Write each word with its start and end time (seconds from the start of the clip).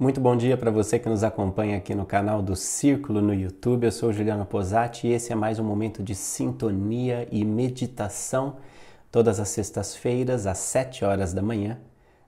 Muito 0.00 0.18
bom 0.18 0.34
dia 0.34 0.56
para 0.56 0.70
você 0.70 0.98
que 0.98 1.10
nos 1.10 1.22
acompanha 1.22 1.76
aqui 1.76 1.94
no 1.94 2.06
canal 2.06 2.40
do 2.40 2.56
Círculo 2.56 3.20
no 3.20 3.34
YouTube. 3.34 3.84
Eu 3.84 3.92
sou 3.92 4.10
Juliano 4.10 4.46
Posati 4.46 5.06
e 5.06 5.12
esse 5.12 5.30
é 5.30 5.34
mais 5.34 5.58
um 5.58 5.62
momento 5.62 6.02
de 6.02 6.14
sintonia 6.14 7.28
e 7.30 7.44
meditação. 7.44 8.56
Todas 9.12 9.38
as 9.38 9.50
sextas-feiras, 9.50 10.46
às 10.46 10.56
7 10.56 11.04
horas 11.04 11.34
da 11.34 11.42
manhã, 11.42 11.78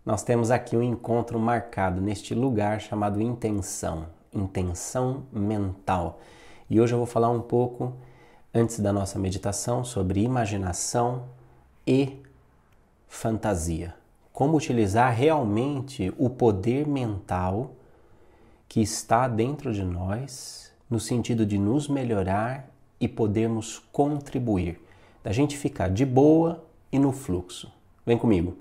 nós 0.05 0.23
temos 0.23 0.51
aqui 0.51 0.77
um 0.77 0.83
encontro 0.83 1.39
marcado 1.39 1.99
neste 1.99 2.35
lugar 2.35 2.79
chamado 2.79 3.23
intenção, 3.23 4.05
intenção 4.35 5.23
mental. 5.33 6.21
E 6.69 6.79
hoje 6.79 6.93
eu 6.93 6.99
vou 6.99 7.07
falar 7.07 7.31
um 7.31 7.41
pouco, 7.41 7.95
antes 8.53 8.81
da 8.81 8.93
nossa 8.93 9.19
meditação, 9.19 9.83
sobre 9.83 10.21
imaginação 10.21 11.25
e 11.87 12.21
fantasia 13.09 13.95
como 14.33 14.57
utilizar 14.57 15.15
realmente 15.15 16.13
o 16.19 16.31
poder 16.31 16.87
mental 16.87 17.73
que 18.69 18.81
está 18.81 19.29
dentro 19.29 19.73
de 19.73 19.85
nós, 19.85 20.73
no 20.89 20.99
sentido 20.99 21.45
de 21.45 21.59
nos 21.59 21.89
melhorar 21.89 22.71
e 22.99 23.07
podermos 23.07 23.79
contribuir, 23.93 24.81
da 25.23 25.33
gente 25.33 25.57
ficar 25.57 25.91
de 25.91 26.07
boa 26.07 26.65
e 26.91 26.99
no 26.99 27.13
fluxo. 27.13 27.71
Vem 28.07 28.17
comigo. 28.17 28.57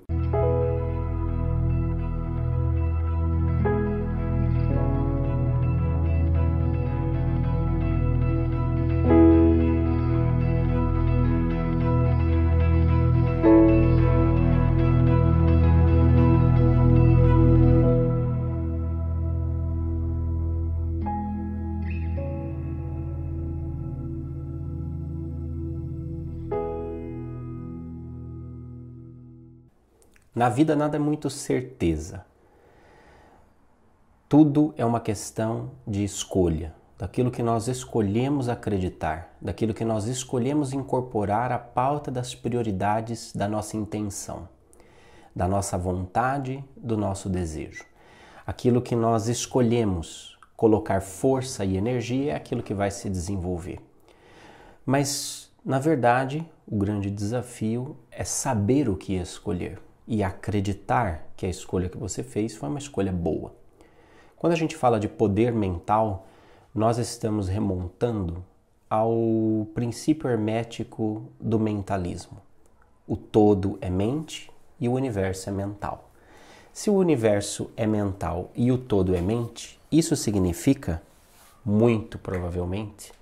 Na 30.42 30.48
vida 30.48 30.74
nada 30.74 30.96
é 30.96 30.98
muito 30.98 31.30
certeza. 31.30 32.26
Tudo 34.28 34.74
é 34.76 34.84
uma 34.84 34.98
questão 34.98 35.70
de 35.86 36.02
escolha, 36.02 36.74
daquilo 36.98 37.30
que 37.30 37.44
nós 37.44 37.68
escolhemos 37.68 38.48
acreditar, 38.48 39.36
daquilo 39.40 39.72
que 39.72 39.84
nós 39.84 40.06
escolhemos 40.06 40.72
incorporar 40.72 41.52
à 41.52 41.60
pauta 41.60 42.10
das 42.10 42.34
prioridades 42.34 43.32
da 43.32 43.46
nossa 43.46 43.76
intenção, 43.76 44.48
da 45.32 45.46
nossa 45.46 45.78
vontade, 45.78 46.64
do 46.76 46.96
nosso 46.96 47.28
desejo. 47.28 47.84
Aquilo 48.44 48.82
que 48.82 48.96
nós 48.96 49.28
escolhemos 49.28 50.36
colocar 50.56 51.00
força 51.02 51.64
e 51.64 51.76
energia 51.76 52.32
é 52.32 52.34
aquilo 52.34 52.64
que 52.64 52.74
vai 52.74 52.90
se 52.90 53.08
desenvolver. 53.08 53.78
Mas, 54.84 55.52
na 55.64 55.78
verdade, 55.78 56.44
o 56.66 56.76
grande 56.76 57.12
desafio 57.12 57.96
é 58.10 58.24
saber 58.24 58.88
o 58.88 58.96
que 58.96 59.14
escolher 59.14 59.80
e 60.06 60.22
acreditar 60.22 61.28
que 61.36 61.46
a 61.46 61.48
escolha 61.48 61.88
que 61.88 61.96
você 61.96 62.22
fez 62.22 62.54
foi 62.56 62.68
uma 62.68 62.78
escolha 62.78 63.12
boa. 63.12 63.54
Quando 64.36 64.52
a 64.52 64.56
gente 64.56 64.76
fala 64.76 64.98
de 64.98 65.08
poder 65.08 65.52
mental, 65.52 66.26
nós 66.74 66.98
estamos 66.98 67.48
remontando 67.48 68.44
ao 68.90 69.66
princípio 69.74 70.28
hermético 70.28 71.22
do 71.40 71.58
mentalismo. 71.58 72.38
O 73.06 73.16
todo 73.16 73.78
é 73.80 73.88
mente 73.88 74.50
e 74.80 74.88
o 74.88 74.92
universo 74.92 75.48
é 75.48 75.52
mental. 75.52 76.10
Se 76.72 76.90
o 76.90 76.94
universo 76.94 77.70
é 77.76 77.86
mental 77.86 78.50
e 78.54 78.72
o 78.72 78.78
todo 78.78 79.14
é 79.14 79.20
mente, 79.20 79.78
isso 79.90 80.16
significa, 80.16 81.02
muito 81.64 82.18
provavelmente, 82.18 83.12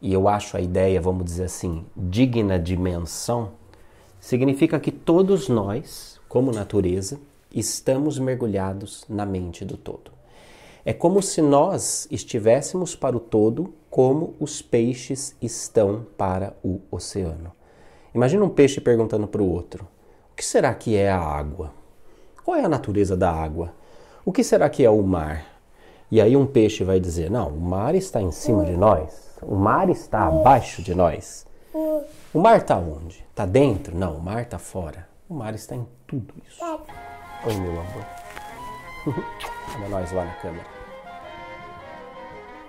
e 0.00 0.12
eu 0.12 0.28
acho 0.28 0.56
a 0.56 0.60
ideia, 0.60 1.00
vamos 1.00 1.24
dizer 1.24 1.44
assim, 1.44 1.84
digna 1.94 2.58
de 2.58 2.76
menção, 2.76 3.52
significa 4.20 4.78
que 4.78 4.92
todos 4.92 5.48
nós, 5.48 6.20
como 6.28 6.52
natureza, 6.52 7.18
estamos 7.52 8.18
mergulhados 8.18 9.04
na 9.08 9.26
mente 9.26 9.64
do 9.64 9.76
todo. 9.76 10.12
É 10.84 10.92
como 10.92 11.20
se 11.20 11.42
nós 11.42 12.06
estivéssemos 12.10 12.94
para 12.94 13.16
o 13.16 13.20
todo 13.20 13.74
como 13.90 14.34
os 14.38 14.62
peixes 14.62 15.34
estão 15.42 16.06
para 16.16 16.54
o 16.62 16.80
oceano. 16.90 17.52
Imagina 18.14 18.44
um 18.44 18.48
peixe 18.48 18.80
perguntando 18.80 19.26
para 19.26 19.42
o 19.42 19.50
outro: 19.50 19.86
O 20.32 20.36
que 20.36 20.44
será 20.44 20.72
que 20.74 20.96
é 20.96 21.10
a 21.10 21.18
água? 21.18 21.72
Qual 22.44 22.56
é 22.56 22.64
a 22.64 22.68
natureza 22.68 23.16
da 23.16 23.30
água? 23.30 23.72
O 24.24 24.32
que 24.32 24.44
será 24.44 24.70
que 24.70 24.84
é 24.84 24.90
o 24.90 25.02
mar? 25.02 25.46
E 26.10 26.20
aí 26.20 26.36
um 26.36 26.46
peixe 26.46 26.82
vai 26.82 26.98
dizer: 26.98 27.30
Não, 27.30 27.48
o 27.48 27.60
mar 27.60 27.94
está 27.94 28.20
em 28.20 28.32
cima 28.32 28.64
de 28.64 28.76
nós, 28.76 29.36
o 29.42 29.54
mar 29.54 29.88
está 29.90 30.26
abaixo 30.26 30.82
de 30.82 30.94
nós. 30.94 31.46
O 32.32 32.38
mar 32.38 32.58
está 32.58 32.76
onde? 32.76 33.26
Está 33.28 33.44
dentro? 33.44 33.96
Não, 33.96 34.16
o 34.16 34.22
mar 34.22 34.42
está 34.42 34.56
fora. 34.56 35.08
O 35.28 35.34
mar 35.34 35.52
está 35.52 35.74
em 35.74 35.84
tudo 36.06 36.32
isso. 36.46 36.64
Oi, 36.64 37.54
meu 37.56 37.72
amor. 37.72 38.06
Olha 39.74 39.88
nós 39.88 40.12
lá 40.12 40.24
na 40.24 40.34
câmera. 40.34 40.66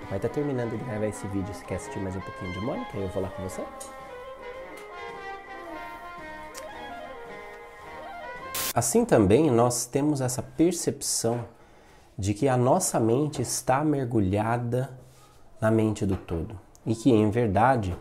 Vai 0.09 0.17
estar 0.17 0.29
tá 0.29 0.33
terminando 0.33 0.71
de 0.71 0.83
gravar 0.83 1.05
esse 1.05 1.27
vídeo. 1.27 1.53
Você 1.53 1.63
quer 1.63 1.75
assistir 1.75 1.99
mais 1.99 2.15
um 2.15 2.21
pouquinho 2.21 2.51
de 2.53 2.59
Mônica? 2.59 2.97
Eu 2.97 3.07
vou 3.09 3.21
lá 3.21 3.29
com 3.29 3.43
você. 3.43 3.63
Assim 8.73 9.05
também 9.05 9.51
nós 9.51 9.85
temos 9.85 10.21
essa 10.21 10.41
percepção 10.41 11.45
de 12.17 12.33
que 12.33 12.47
a 12.47 12.57
nossa 12.57 12.99
mente 12.99 13.43
está 13.43 13.83
mergulhada 13.83 14.89
na 15.61 15.69
mente 15.69 16.03
do 16.03 16.17
todo 16.17 16.59
e 16.83 16.95
que, 16.95 17.11
em 17.11 17.29
verdade, 17.29 17.95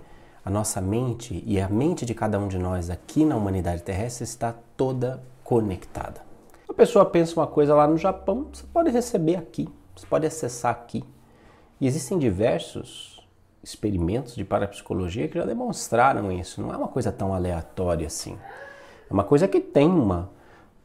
a 0.44 0.50
nossa 0.50 0.80
mente 0.80 1.42
e 1.46 1.60
a 1.60 1.68
mente 1.68 2.06
de 2.06 2.14
cada 2.14 2.38
um 2.38 2.48
de 2.48 2.58
nós 2.58 2.90
aqui 2.90 3.24
na 3.24 3.36
humanidade 3.36 3.82
terrestre 3.82 4.24
está 4.24 4.54
toda 4.76 5.22
conectada. 5.44 6.22
A 6.68 6.72
pessoa 6.72 7.04
pensa 7.04 7.38
uma 7.38 7.46
coisa 7.46 7.74
lá 7.74 7.86
no 7.86 7.98
Japão, 7.98 8.46
você 8.52 8.64
pode 8.72 8.90
receber 8.90 9.36
aqui, 9.36 9.68
você 9.94 10.06
pode 10.06 10.26
acessar 10.26 10.72
aqui. 10.72 11.04
E 11.80 11.86
existem 11.86 12.18
diversos 12.18 13.20
experimentos 13.62 14.34
de 14.34 14.44
parapsicologia 14.44 15.28
que 15.28 15.38
já 15.38 15.44
demonstraram 15.44 16.32
isso. 16.32 16.62
Não 16.62 16.72
é 16.72 16.76
uma 16.76 16.88
coisa 16.88 17.12
tão 17.12 17.34
aleatória 17.34 18.06
assim. 18.06 18.38
É 19.10 19.12
uma 19.12 19.24
coisa 19.24 19.46
que 19.46 19.60
tem 19.60 19.88
uma, 19.88 20.30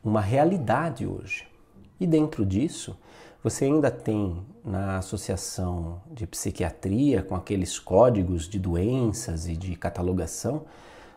uma 0.03 0.21
realidade 0.21 1.05
hoje. 1.05 1.47
E 1.99 2.05
dentro 2.05 2.45
disso, 2.45 2.97
você 3.45 3.65
ainda 3.65 3.91
tem 3.91 4.43
na 4.63 4.97
associação 4.97 6.01
de 6.11 6.25
psiquiatria, 6.25 7.21
com 7.21 7.35
aqueles 7.35 7.77
códigos 7.77 8.49
de 8.49 8.57
doenças 8.57 9.47
e 9.47 9.55
de 9.55 9.75
catalogação, 9.75 10.63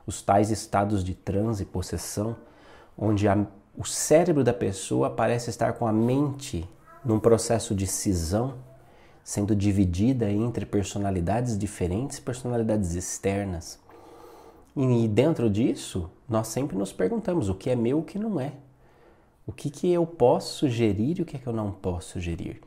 os 0.06 0.21
tais 0.21 0.50
estados 0.50 1.03
de 1.03 1.15
transe 1.15 1.62
e 1.62 1.66
possessão, 1.66 2.37
onde 2.99 3.27
a, 3.27 3.47
o 3.75 3.87
cérebro 3.87 4.44
da 4.44 4.53
pessoa 4.53 5.09
parece 5.09 5.49
estar 5.49 5.72
com 5.72 5.87
a 5.87 5.93
mente 5.93 6.69
num 7.03 7.19
processo 7.19 7.75
de 7.75 7.87
cisão, 7.87 8.56
sendo 9.25 9.56
dividida 9.56 10.31
entre 10.31 10.66
personalidades 10.66 11.56
diferentes, 11.56 12.21
personalidades 12.21 12.95
externas. 12.95 13.78
E 14.77 15.09
dentro 15.09 15.49
disso, 15.49 16.10
nós 16.28 16.49
sempre 16.49 16.77
nos 16.77 16.93
perguntamos 16.93 17.49
o 17.49 17.55
que 17.55 17.71
é 17.71 17.75
meu 17.75 17.97
e 17.97 18.00
o 18.03 18.05
que 18.05 18.19
não 18.19 18.39
é. 18.39 18.53
O 19.48 19.53
que, 19.53 19.70
que 19.70 19.91
eu 19.91 20.06
posso 20.06 20.59
sugerir 20.59 21.19
e 21.19 21.22
o 21.22 21.25
que, 21.25 21.36
é 21.36 21.38
que 21.38 21.47
eu 21.47 21.54
não 21.54 21.72
posso 21.72 22.10
sugerir. 22.10 22.60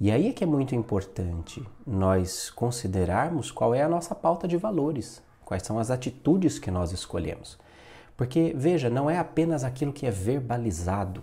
E 0.00 0.10
aí 0.10 0.28
é 0.28 0.32
que 0.32 0.42
é 0.42 0.46
muito 0.46 0.74
importante 0.74 1.62
nós 1.86 2.48
considerarmos 2.48 3.50
qual 3.50 3.74
é 3.74 3.82
a 3.82 3.88
nossa 3.90 4.14
pauta 4.14 4.48
de 4.48 4.56
valores, 4.56 5.22
quais 5.44 5.62
são 5.62 5.78
as 5.78 5.90
atitudes 5.90 6.58
que 6.58 6.70
nós 6.70 6.92
escolhemos. 6.92 7.58
Porque, 8.16 8.54
veja, 8.56 8.88
não 8.88 9.10
é 9.10 9.18
apenas 9.18 9.64
aquilo 9.64 9.92
que 9.92 10.06
é 10.06 10.10
verbalizado, 10.10 11.22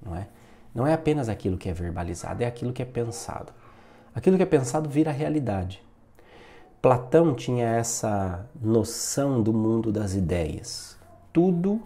não 0.00 0.14
é? 0.14 0.28
Não 0.72 0.86
é 0.86 0.94
apenas 0.94 1.28
aquilo 1.28 1.58
que 1.58 1.68
é 1.68 1.72
verbalizado, 1.72 2.44
é 2.44 2.46
aquilo 2.46 2.72
que 2.72 2.82
é 2.82 2.86
pensado. 2.86 3.52
Aquilo 4.14 4.36
que 4.36 4.44
é 4.44 4.46
pensado 4.46 4.88
vira 4.88 5.10
realidade. 5.10 5.82
Platão 6.80 7.34
tinha 7.34 7.66
essa 7.66 8.48
noção 8.62 9.42
do 9.42 9.52
mundo 9.52 9.90
das 9.90 10.14
ideias. 10.14 10.96
Tudo 11.32 11.82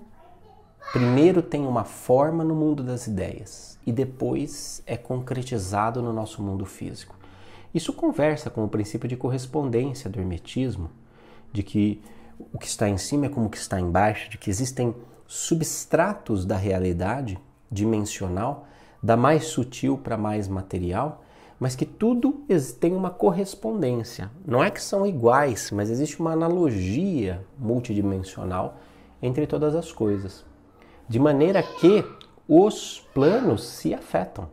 primeiro 0.92 1.40
tem 1.40 1.66
uma 1.66 1.84
forma 1.84 2.42
no 2.42 2.54
mundo 2.54 2.82
das 2.82 3.06
ideias 3.06 3.78
e 3.86 3.92
depois 3.92 4.82
é 4.86 4.96
concretizado 4.96 6.02
no 6.02 6.12
nosso 6.12 6.42
mundo 6.42 6.66
físico. 6.66 7.16
Isso 7.72 7.92
conversa 7.92 8.50
com 8.50 8.64
o 8.64 8.68
princípio 8.68 9.08
de 9.08 9.16
correspondência 9.16 10.10
do 10.10 10.18
hermetismo, 10.18 10.90
de 11.52 11.62
que 11.62 12.02
o 12.52 12.58
que 12.58 12.66
está 12.66 12.88
em 12.88 12.96
cima 12.96 13.26
é 13.26 13.28
como 13.28 13.46
o 13.46 13.50
que 13.50 13.56
está 13.56 13.78
embaixo, 13.80 14.30
de 14.30 14.38
que 14.38 14.50
existem 14.50 14.94
substratos 15.26 16.44
da 16.44 16.56
realidade 16.56 17.38
dimensional, 17.70 18.66
da 19.00 19.16
mais 19.16 19.44
sutil 19.44 19.96
para 19.96 20.16
mais 20.16 20.48
material, 20.48 21.22
mas 21.58 21.76
que 21.76 21.86
tudo 21.86 22.44
tem 22.80 22.94
uma 22.94 23.10
correspondência. 23.10 24.30
Não 24.44 24.64
é 24.64 24.70
que 24.70 24.82
são 24.82 25.06
iguais, 25.06 25.70
mas 25.70 25.88
existe 25.88 26.18
uma 26.18 26.32
analogia 26.32 27.44
multidimensional 27.56 28.78
entre 29.22 29.46
todas 29.46 29.76
as 29.76 29.92
coisas 29.92 30.49
de 31.10 31.18
maneira 31.18 31.60
que 31.60 32.04
os 32.48 33.00
planos 33.12 33.66
se 33.66 33.92
afetam. 33.92 34.48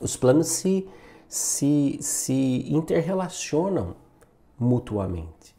Os 0.00 0.16
planos 0.16 0.46
se, 0.46 0.88
se, 1.28 1.98
se 2.00 2.64
interrelacionam 2.72 3.94
mutuamente. 4.58 5.54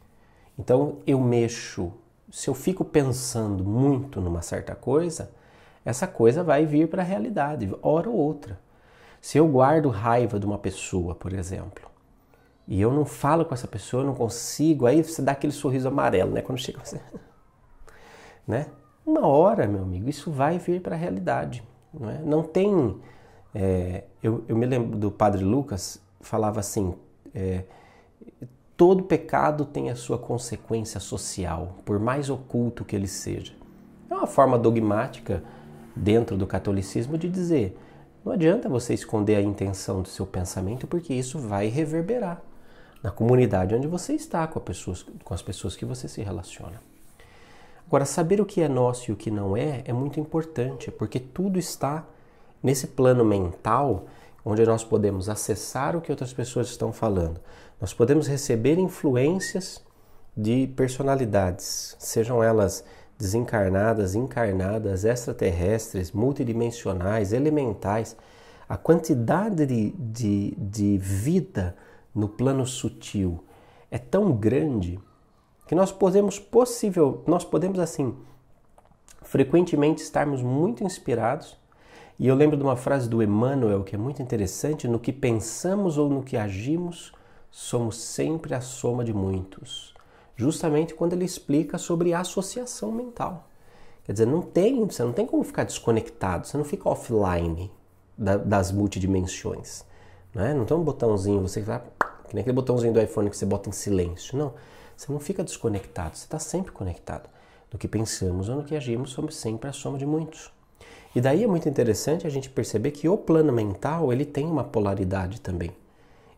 Então 0.58 0.98
eu 1.06 1.20
mexo, 1.20 1.92
se 2.32 2.50
eu 2.50 2.54
fico 2.54 2.84
pensando 2.84 3.62
muito 3.64 4.20
numa 4.20 4.42
certa 4.42 4.74
coisa, 4.74 5.30
essa 5.84 6.08
coisa 6.08 6.42
vai 6.42 6.66
vir 6.66 6.88
para 6.88 7.02
a 7.02 7.04
realidade, 7.04 7.72
hora 7.80 8.10
ou 8.10 8.16
outra. 8.16 8.58
Se 9.20 9.38
eu 9.38 9.46
guardo 9.46 9.88
raiva 9.88 10.40
de 10.40 10.46
uma 10.46 10.58
pessoa, 10.58 11.14
por 11.14 11.32
exemplo, 11.32 11.88
e 12.66 12.80
eu 12.80 12.92
não 12.92 13.04
falo 13.04 13.44
com 13.44 13.54
essa 13.54 13.68
pessoa, 13.68 14.02
eu 14.02 14.06
não 14.08 14.16
consigo, 14.16 14.84
aí 14.84 15.00
você 15.00 15.22
dá 15.22 15.30
aquele 15.30 15.52
sorriso 15.52 15.86
amarelo, 15.86 16.32
né? 16.32 16.42
Quando 16.42 16.58
chega 16.58 16.80
você. 16.84 17.00
né? 18.44 18.66
Uma 19.04 19.26
hora, 19.26 19.66
meu 19.66 19.82
amigo, 19.82 20.08
isso 20.08 20.30
vai 20.30 20.58
vir 20.58 20.80
para 20.80 20.94
a 20.94 20.98
realidade. 20.98 21.62
Não, 21.92 22.10
é? 22.10 22.18
não 22.24 22.42
tem. 22.42 22.96
É, 23.54 24.04
eu, 24.22 24.44
eu, 24.48 24.56
me 24.56 24.64
lembro 24.64 24.96
do 24.96 25.10
padre 25.10 25.44
Lucas, 25.44 26.00
falava 26.20 26.60
assim: 26.60 26.94
é, 27.34 27.64
todo 28.76 29.02
pecado 29.02 29.64
tem 29.64 29.90
a 29.90 29.96
sua 29.96 30.18
consequência 30.18 31.00
social, 31.00 31.76
por 31.84 31.98
mais 31.98 32.30
oculto 32.30 32.84
que 32.84 32.96
ele 32.96 33.08
seja. 33.08 33.52
É 34.08 34.14
uma 34.14 34.26
forma 34.26 34.58
dogmática 34.58 35.42
dentro 35.94 36.36
do 36.36 36.46
catolicismo 36.46 37.18
de 37.18 37.28
dizer: 37.28 37.76
não 38.24 38.32
adianta 38.32 38.68
você 38.68 38.94
esconder 38.94 39.36
a 39.36 39.42
intenção 39.42 40.00
do 40.00 40.08
seu 40.08 40.26
pensamento, 40.26 40.86
porque 40.86 41.12
isso 41.12 41.38
vai 41.38 41.66
reverberar 41.66 42.40
na 43.02 43.10
comunidade 43.10 43.74
onde 43.74 43.88
você 43.88 44.14
está, 44.14 44.46
com, 44.46 44.60
pessoas, 44.60 45.04
com 45.24 45.34
as 45.34 45.42
pessoas 45.42 45.74
que 45.74 45.84
você 45.84 46.06
se 46.06 46.22
relaciona. 46.22 46.80
Agora, 47.92 48.06
saber 48.06 48.40
o 48.40 48.46
que 48.46 48.62
é 48.62 48.68
nosso 48.70 49.10
e 49.10 49.12
o 49.12 49.16
que 49.16 49.30
não 49.30 49.54
é 49.54 49.82
é 49.84 49.92
muito 49.92 50.18
importante, 50.18 50.90
porque 50.90 51.20
tudo 51.20 51.58
está 51.58 52.06
nesse 52.62 52.86
plano 52.86 53.22
mental 53.22 54.06
onde 54.42 54.64
nós 54.64 54.82
podemos 54.82 55.28
acessar 55.28 55.94
o 55.94 56.00
que 56.00 56.10
outras 56.10 56.32
pessoas 56.32 56.68
estão 56.68 56.90
falando. 56.90 57.38
Nós 57.78 57.92
podemos 57.92 58.26
receber 58.26 58.78
influências 58.78 59.84
de 60.34 60.68
personalidades, 60.68 61.94
sejam 61.98 62.42
elas 62.42 62.82
desencarnadas, 63.18 64.14
encarnadas, 64.14 65.04
extraterrestres, 65.04 66.12
multidimensionais, 66.12 67.34
elementais. 67.34 68.16
A 68.66 68.78
quantidade 68.78 69.66
de, 69.66 69.90
de, 69.90 70.54
de 70.56 70.96
vida 70.96 71.76
no 72.14 72.26
plano 72.26 72.66
sutil 72.66 73.44
é 73.90 73.98
tão 73.98 74.32
grande 74.32 74.98
que 75.72 75.76
nós 75.76 75.90
podemos 75.90 76.38
possível, 76.38 77.22
nós 77.26 77.46
podemos 77.46 77.78
assim 77.78 78.14
frequentemente 79.22 80.02
estarmos 80.02 80.42
muito 80.42 80.84
inspirados. 80.84 81.56
E 82.18 82.28
eu 82.28 82.34
lembro 82.34 82.58
de 82.58 82.62
uma 82.62 82.76
frase 82.76 83.08
do 83.08 83.22
Emmanuel 83.22 83.82
que 83.82 83.94
é 83.94 83.98
muito 83.98 84.20
interessante: 84.20 84.86
no 84.86 85.00
que 85.00 85.10
pensamos 85.10 85.96
ou 85.96 86.10
no 86.10 86.22
que 86.22 86.36
agimos, 86.36 87.10
somos 87.50 87.96
sempre 87.96 88.52
a 88.52 88.60
soma 88.60 89.02
de 89.02 89.14
muitos. 89.14 89.94
Justamente 90.36 90.92
quando 90.92 91.14
ele 91.14 91.24
explica 91.24 91.78
sobre 91.78 92.12
associação 92.12 92.92
mental. 92.92 93.48
Quer 94.04 94.12
dizer, 94.12 94.26
não 94.26 94.42
tem, 94.42 94.84
você 94.84 95.02
não 95.02 95.14
tem 95.14 95.24
como 95.24 95.42
ficar 95.42 95.64
desconectado, 95.64 96.46
você 96.46 96.58
não 96.58 96.66
fica 96.66 96.86
offline 96.86 97.72
da, 98.18 98.36
das 98.36 98.70
multidimensões. 98.70 99.86
Né? 100.34 100.52
Não 100.52 100.66
tem 100.66 100.76
um 100.76 100.84
botãozinho, 100.84 101.40
você 101.40 101.62
que 101.62 102.34
nem 102.34 102.42
aquele 102.42 102.56
botãozinho 102.56 102.92
do 102.92 103.00
iPhone 103.00 103.30
que 103.30 103.36
você 103.38 103.46
bota 103.46 103.70
em 103.70 103.72
silêncio. 103.72 104.36
Não, 104.36 104.52
você 104.96 105.12
não 105.12 105.20
fica 105.20 105.42
desconectado, 105.44 106.16
você 106.16 106.24
está 106.24 106.38
sempre 106.38 106.72
conectado. 106.72 107.28
No 107.72 107.78
que 107.78 107.88
pensamos 107.88 108.48
ou 108.48 108.56
no 108.56 108.64
que 108.64 108.76
agimos, 108.76 109.10
somos 109.10 109.36
sempre 109.36 109.68
a 109.68 109.72
soma 109.72 109.96
de 109.96 110.04
muitos. 110.04 110.50
E 111.14 111.20
daí 111.20 111.44
é 111.44 111.46
muito 111.46 111.68
interessante 111.68 112.26
a 112.26 112.30
gente 112.30 112.48
perceber 112.48 112.90
que 112.90 113.08
o 113.08 113.16
plano 113.16 113.52
mental 113.52 114.12
ele 114.12 114.24
tem 114.24 114.46
uma 114.46 114.64
polaridade 114.64 115.40
também. 115.40 115.70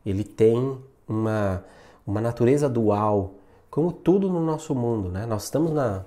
Ele 0.04 0.24
tem 0.24 0.78
uma, 1.08 1.64
uma 2.06 2.20
natureza 2.20 2.68
dual, 2.68 3.34
como 3.70 3.92
tudo 3.92 4.28
no 4.28 4.44
nosso 4.44 4.74
mundo. 4.74 5.10
Né? 5.10 5.26
Nós 5.26 5.44
estamos 5.44 5.72
na. 5.72 6.04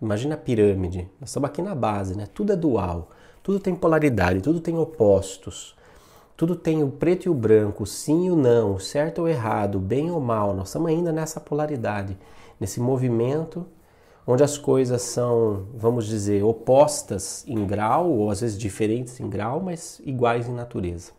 Imagina 0.00 0.36
a 0.36 0.38
pirâmide, 0.38 1.08
nós 1.20 1.30
estamos 1.30 1.48
aqui 1.48 1.60
na 1.60 1.74
base, 1.74 2.16
né? 2.16 2.28
tudo 2.32 2.52
é 2.52 2.56
dual, 2.56 3.10
tudo 3.42 3.58
tem 3.58 3.74
polaridade, 3.74 4.40
tudo 4.40 4.60
tem 4.60 4.78
opostos. 4.78 5.74
Tudo 6.38 6.54
tem 6.54 6.84
o 6.84 6.88
preto 6.88 7.26
e 7.26 7.28
o 7.28 7.34
branco, 7.34 7.84
sim 7.84 8.26
e 8.26 8.30
o 8.30 8.36
não, 8.36 8.78
certo 8.78 9.22
ou 9.22 9.28
errado, 9.28 9.80
bem 9.80 10.08
ou 10.08 10.20
mal. 10.20 10.54
Nós 10.54 10.68
estamos 10.68 10.88
ainda 10.88 11.10
nessa 11.10 11.40
polaridade, 11.40 12.16
nesse 12.60 12.78
movimento 12.78 13.66
onde 14.24 14.44
as 14.44 14.56
coisas 14.56 15.02
são, 15.02 15.66
vamos 15.74 16.06
dizer, 16.06 16.44
opostas 16.44 17.44
em 17.48 17.66
grau, 17.66 18.08
ou 18.12 18.30
às 18.30 18.40
vezes 18.40 18.56
diferentes 18.56 19.18
em 19.18 19.28
grau, 19.28 19.60
mas 19.60 20.00
iguais 20.04 20.48
em 20.48 20.52
natureza. 20.52 21.10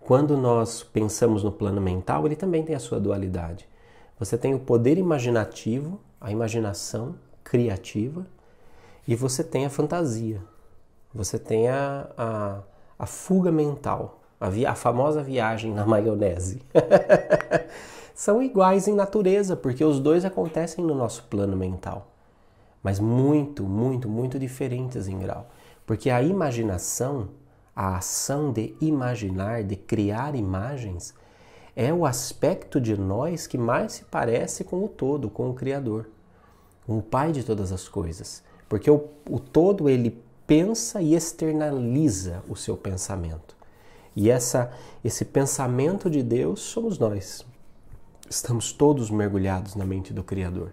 Quando 0.00 0.38
nós 0.38 0.82
pensamos 0.82 1.44
no 1.44 1.52
plano 1.52 1.82
mental, 1.82 2.24
ele 2.24 2.36
também 2.36 2.62
tem 2.62 2.74
a 2.74 2.80
sua 2.80 2.98
dualidade. 2.98 3.68
Você 4.18 4.38
tem 4.38 4.54
o 4.54 4.58
poder 4.58 4.96
imaginativo, 4.96 6.00
a 6.18 6.32
imaginação 6.32 7.14
criativa, 7.42 8.26
e 9.06 9.14
você 9.14 9.44
tem 9.44 9.66
a 9.66 9.70
fantasia. 9.70 10.40
Você 11.12 11.38
tem 11.38 11.68
a, 11.68 12.08
a 12.16 12.62
a 12.98 13.06
fuga 13.06 13.50
mental, 13.50 14.20
a, 14.40 14.48
via, 14.48 14.70
a 14.70 14.74
famosa 14.74 15.22
viagem 15.22 15.72
na 15.72 15.84
maionese. 15.84 16.62
São 18.14 18.42
iguais 18.42 18.86
em 18.86 18.94
natureza, 18.94 19.56
porque 19.56 19.84
os 19.84 19.98
dois 19.98 20.24
acontecem 20.24 20.84
no 20.84 20.94
nosso 20.94 21.24
plano 21.24 21.56
mental, 21.56 22.08
mas 22.82 23.00
muito, 23.00 23.64
muito, 23.64 24.08
muito 24.08 24.38
diferentes 24.38 25.08
em 25.08 25.18
grau. 25.18 25.48
Porque 25.84 26.10
a 26.10 26.22
imaginação, 26.22 27.28
a 27.74 27.96
ação 27.96 28.52
de 28.52 28.74
imaginar, 28.80 29.64
de 29.64 29.74
criar 29.74 30.34
imagens, 30.34 31.14
é 31.76 31.92
o 31.92 32.06
aspecto 32.06 32.80
de 32.80 32.96
nós 32.96 33.46
que 33.46 33.58
mais 33.58 33.94
se 33.94 34.04
parece 34.04 34.62
com 34.62 34.84
o 34.84 34.88
todo, 34.88 35.28
com 35.28 35.50
o 35.50 35.54
Criador, 35.54 36.08
com 36.86 36.96
o 36.96 37.02
Pai 37.02 37.32
de 37.32 37.42
todas 37.42 37.72
as 37.72 37.88
coisas. 37.88 38.44
Porque 38.68 38.90
o, 38.90 39.08
o 39.28 39.40
todo 39.40 39.88
ele 39.88 40.22
pensa 40.46 41.00
e 41.00 41.14
externaliza 41.14 42.42
o 42.48 42.56
seu 42.56 42.76
pensamento. 42.76 43.56
E 44.16 44.30
essa, 44.30 44.72
esse 45.02 45.24
pensamento 45.24 46.08
de 46.08 46.22
Deus 46.22 46.60
somos 46.60 46.98
nós. 46.98 47.44
Estamos 48.28 48.72
todos 48.72 49.10
mergulhados 49.10 49.74
na 49.74 49.84
mente 49.84 50.12
do 50.12 50.22
Criador. 50.22 50.72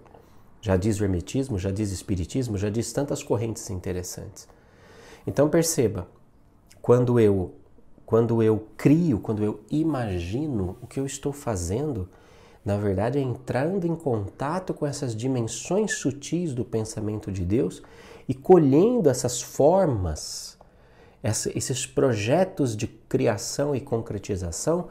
Já 0.61 0.77
diz 0.77 0.99
o 0.99 1.03
Hermetismo, 1.03 1.57
já 1.57 1.71
diz 1.71 1.89
o 1.89 1.93
Espiritismo, 1.93 2.57
já 2.57 2.69
diz 2.69 2.93
tantas 2.93 3.23
correntes 3.23 3.67
interessantes. 3.69 4.47
Então 5.25 5.49
perceba, 5.49 6.07
quando 6.81 7.19
eu, 7.19 7.53
quando 8.05 8.43
eu 8.43 8.67
crio, 8.77 9.19
quando 9.19 9.43
eu 9.43 9.61
imagino, 9.71 10.77
o 10.81 10.87
que 10.87 10.99
eu 10.99 11.05
estou 11.05 11.33
fazendo, 11.33 12.07
na 12.63 12.77
verdade 12.77 13.17
é 13.17 13.21
entrando 13.21 13.85
em 13.85 13.95
contato 13.95 14.73
com 14.73 14.85
essas 14.85 15.15
dimensões 15.15 15.95
sutis 15.95 16.53
do 16.53 16.63
pensamento 16.63 17.31
de 17.31 17.43
Deus 17.43 17.81
e 18.31 18.33
colhendo 18.33 19.09
essas 19.09 19.41
formas, 19.41 20.57
esses 21.53 21.85
projetos 21.85 22.77
de 22.77 22.87
criação 22.87 23.75
e 23.75 23.81
concretização 23.81 24.87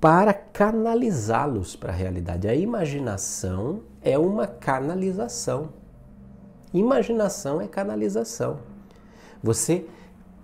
para 0.00 0.32
canalizá-los 0.32 1.74
para 1.74 1.92
a 1.92 1.96
realidade. 1.96 2.46
A 2.46 2.54
imaginação 2.54 3.80
é 4.00 4.16
uma 4.16 4.46
canalização. 4.46 5.70
Imaginação 6.72 7.60
é 7.60 7.66
canalização. 7.66 8.60
Você 9.42 9.84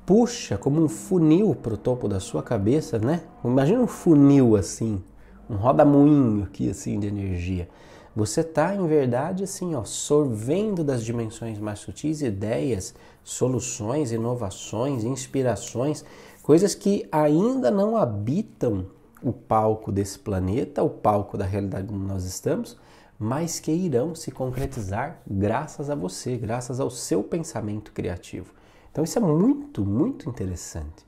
puxa 0.05 0.59
como 0.59 0.83
um 0.83 0.89
funil 0.89 1.55
para 1.55 1.75
o 1.75 1.79
topo 1.79 2.09
da 2.09 2.19
sua 2.19 2.43
cabeça, 2.43 2.99
né? 2.99 3.23
Imagina 3.45 3.81
um 3.81 3.87
funil 3.87 4.57
assim, 4.57 5.01
um 5.49 5.55
roda-moinho 5.55 6.43
aqui 6.43 6.71
assim 6.71 6.99
de 6.99 7.07
energia. 7.07 7.69
Você 8.17 8.41
está, 8.41 8.75
em 8.75 8.87
verdade, 8.87 9.45
assim, 9.45 9.75
ó, 9.75 9.85
sorvendo 9.85 10.83
das 10.83 11.05
dimensões 11.05 11.59
mais 11.59 11.81
sutis 11.81 12.23
ideias, 12.23 12.95
soluções, 13.23 14.11
inovações, 14.11 15.05
inspirações, 15.05 16.03
coisas 16.43 16.75
que 16.75 17.07
ainda 17.13 17.71
não 17.71 17.95
habitam 17.95 18.87
o 19.23 19.35
palco 19.35 19.93
desse 19.93 20.19
planeta, 20.19 20.83
o 20.83 20.89
palco 20.89 21.37
da 21.37 21.45
realidade 21.45 21.93
onde 21.93 22.07
nós 22.07 22.25
estamos, 22.25 22.79
mas 23.19 23.61
que 23.61 23.71
irão 23.71 24.15
se 24.15 24.31
concretizar 24.31 25.21
graças 25.27 25.91
a 25.91 25.95
você, 25.95 26.39
graças 26.39 26.81
ao 26.81 26.89
seu 26.89 27.23
pensamento 27.23 27.93
criativo. 27.93 28.55
Então 28.91 29.05
isso 29.05 29.19
é 29.19 29.23
muito, 29.23 29.85
muito 29.85 30.27
interessante. 30.27 31.05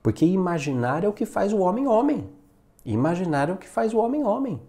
Porque 0.00 0.24
imaginar 0.24 1.02
é 1.02 1.08
o 1.08 1.12
que 1.12 1.26
faz 1.26 1.52
o 1.52 1.58
homem 1.58 1.88
homem. 1.88 2.28
Imaginar 2.84 3.48
é 3.48 3.52
o 3.52 3.56
que 3.56 3.68
faz 3.68 3.92
o 3.92 3.98
homem 3.98 4.22
homem 4.22 4.60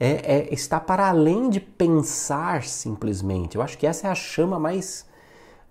é, 0.00 0.36
é, 0.36 0.54
está 0.54 0.78
para 0.78 1.08
além 1.08 1.50
de 1.50 1.60
pensar 1.60 2.62
simplesmente. 2.62 3.56
Eu 3.56 3.62
acho 3.62 3.76
que 3.76 3.86
essa 3.86 4.06
é 4.06 4.10
a 4.10 4.14
chama 4.14 4.58
mais, 4.58 5.06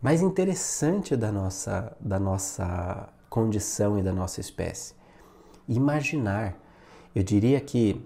mais 0.02 0.22
interessante 0.22 1.16
da 1.16 1.32
nossa, 1.32 1.96
da 2.00 2.20
nossa 2.20 3.10
condição 3.30 3.98
e 3.98 4.04
da 4.04 4.12
nossa 4.12 4.42
espécie. 4.42 4.94
Imaginar. 5.68 6.56
Eu 7.16 7.24
diria 7.24 7.60
que, 7.60 8.06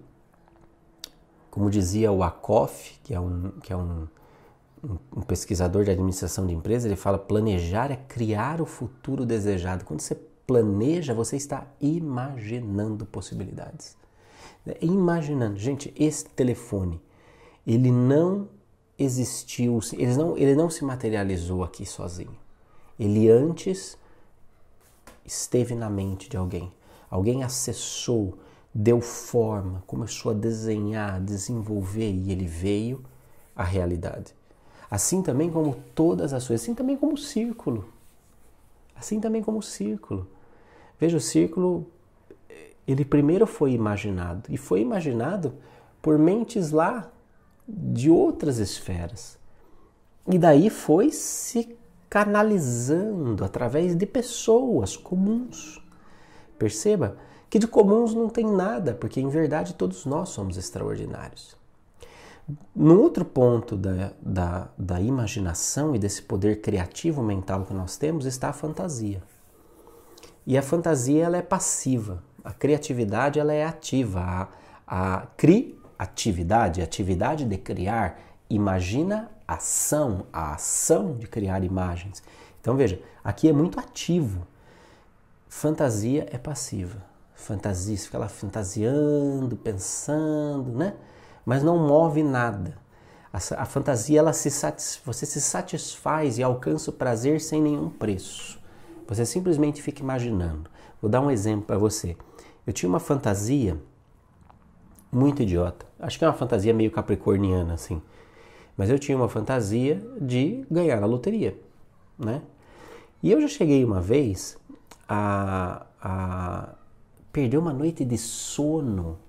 como 1.50 1.70
dizia 1.70 2.12
o 2.12 2.24
Akoff, 2.24 3.00
que 3.04 3.14
é 3.14 3.20
um, 3.20 3.52
que 3.62 3.74
é 3.74 3.76
um, 3.76 4.08
um 5.16 5.22
pesquisador 5.22 5.84
de 5.84 5.92
administração 5.92 6.48
de 6.48 6.54
empresas, 6.54 6.86
ele 6.86 6.96
fala: 6.96 7.18
planejar 7.18 7.92
é 7.92 7.96
criar 7.96 8.62
o 8.62 8.66
futuro 8.66 9.26
desejado. 9.26 9.84
Quando 9.84 10.02
você 10.02 10.16
planeja, 10.16 11.14
você 11.14 11.36
está 11.36 11.68
imaginando 11.80 13.06
possibilidades. 13.06 13.98
Imaginando, 14.82 15.58
gente, 15.58 15.94
esse 15.98 16.26
telefone, 16.26 17.02
ele 17.66 17.92
não 17.92 18.48
existiu, 18.98 19.80
ele 19.94 20.16
não, 20.16 20.38
ele 20.38 20.56
não 20.56 20.70
se 20.70 20.84
materializou 20.84 21.64
aqui 21.64 21.86
sozinho. 21.86 22.36
Ele 23.00 23.30
antes 23.30 23.98
esteve 25.26 25.74
na 25.74 25.90
mente 25.90 26.30
de 26.30 26.38
alguém. 26.38 26.72
Alguém 27.10 27.44
acessou, 27.44 28.38
deu 28.74 29.02
forma, 29.02 29.84
começou 29.88 30.32
a 30.32 30.36
desenhar, 30.36 31.20
desenvolver 31.20 32.12
e 32.12 32.32
ele 32.32 32.46
veio 32.46 33.04
à 33.56 33.64
realidade. 33.64 34.36
Assim 34.90 35.22
também 35.22 35.50
como 35.50 35.76
todas 35.96 36.34
as 36.34 36.46
coisas, 36.46 36.64
assim 36.64 36.76
também 36.76 36.98
como 36.98 37.14
o 37.14 37.18
círculo. 37.18 37.86
Assim 38.96 39.20
também 39.20 39.42
como 39.42 39.60
o 39.60 39.64
círculo. 39.64 40.28
Veja, 41.00 41.18
o 41.18 41.22
círculo, 41.22 41.88
ele 42.88 43.06
primeiro 43.06 43.46
foi 43.46 43.72
imaginado 43.72 44.44
e 44.50 44.58
foi 44.58 44.82
imaginado 44.82 45.54
por 46.02 46.18
mentes 46.18 46.72
lá 46.72 47.12
de 47.68 48.10
outras 48.10 48.58
esferas. 48.58 49.38
E 50.28 50.38
daí 50.38 50.70
foi 50.70 51.12
se 51.12 51.78
canalizando 52.10 53.44
através 53.44 53.96
de 53.96 54.06
pessoas 54.06 54.98
comuns. 54.98 55.82
Perceba 56.58 57.18
que 57.50 57.60
de 57.60 57.68
comuns 57.68 58.14
não 58.14 58.30
tem 58.30 58.46
nada, 58.46 58.94
porque 58.94 59.20
em 59.20 59.30
verdade 59.30 59.74
todos 59.74 60.06
nós 60.06 60.30
somos 60.30 60.58
extraordinários. 60.58 61.56
No 62.76 63.00
outro 63.00 63.24
ponto 63.24 63.78
da, 63.78 64.12
da, 64.22 64.70
da 64.78 65.00
imaginação 65.00 65.96
e 65.96 66.00
desse 66.00 66.22
poder 66.22 66.62
criativo 66.62 67.22
mental 67.22 67.66
que 67.66 67.74
nós 67.74 67.98
temos 67.98 68.26
está 68.26 68.50
a 68.50 68.54
fantasia. 68.54 69.22
E 70.46 70.58
a 70.58 70.62
fantasia 70.62 71.24
ela 71.24 71.38
é 71.38 71.42
passiva, 71.42 72.24
a 72.44 72.54
criatividade 72.54 73.40
ela 73.40 73.54
é 73.54 73.66
ativa. 73.66 74.50
A, 74.88 75.18
a 75.18 75.28
criatividade, 75.38 76.82
atividade 76.82 77.46
de 77.46 77.58
criar, 77.58 78.20
imagina 78.50 79.32
ação, 79.48 80.26
a 80.32 80.54
ação 80.54 81.16
de 81.16 81.28
criar 81.28 81.64
imagens. 81.64 82.24
Então 82.60 82.76
veja, 82.76 83.02
aqui 83.24 83.50
é 83.50 83.54
muito 83.54 83.80
ativo. 83.80 84.48
Fantasia 85.48 86.28
é 86.32 86.38
passiva. 86.38 87.04
Fantasia, 87.36 87.98
você 87.98 88.06
fica 88.06 88.18
lá 88.18 88.30
fantasiando, 88.30 89.58
pensando, 89.58 90.72
né? 90.72 90.94
Mas 91.46 91.64
não 91.64 91.78
move 91.78 92.22
nada. 92.24 92.78
A, 93.34 93.38
a 93.62 93.66
fantasia, 93.66 94.20
ela 94.20 94.32
se 94.32 94.52
satis, 94.52 95.02
você 95.04 95.26
se 95.26 95.42
satisfaz 95.42 96.38
e 96.38 96.44
alcança 96.44 96.92
o 96.92 96.94
prazer 96.94 97.42
sem 97.42 97.62
nenhum 97.62 97.90
preço. 97.90 98.60
Você 99.08 99.26
simplesmente 99.26 99.82
fica 99.82 100.02
imaginando. 100.02 100.70
Vou 101.02 101.10
dar 101.10 101.20
um 101.22 101.32
exemplo 101.32 101.66
para 101.66 101.78
você. 101.78 102.16
Eu 102.72 102.74
tinha 102.74 102.88
uma 102.88 103.02
fantasia 103.02 103.78
muito 105.12 105.44
idiota. 105.44 105.86
Acho 106.00 106.18
que 106.18 106.24
é 106.24 106.28
uma 106.30 106.34
fantasia 106.34 106.74
meio 106.74 106.90
capricorniana, 106.90 107.74
assim. 107.74 108.02
Mas 108.78 108.90
eu 108.90 108.98
tinha 108.98 109.18
uma 109.18 109.28
fantasia 109.28 110.02
de 110.22 110.66
ganhar 110.72 111.02
na 111.02 111.06
loteria, 111.06 111.60
né? 112.18 112.42
E 113.22 113.30
eu 113.30 113.42
já 113.42 113.48
cheguei 113.50 113.84
uma 113.84 114.00
vez 114.00 114.58
a, 115.06 115.86
a 116.02 116.70
perder 117.34 117.58
uma 117.58 117.74
noite 117.74 118.06
de 118.06 118.18
sono 118.18 119.20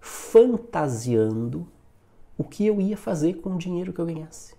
fantasiando 0.00 1.68
o 2.36 2.42
que 2.42 2.66
eu 2.66 2.80
ia 2.80 2.96
fazer 2.96 3.34
com 3.34 3.50
o 3.50 3.58
dinheiro 3.58 3.92
que 3.92 4.00
eu 4.00 4.06
ganhasse. 4.06 4.56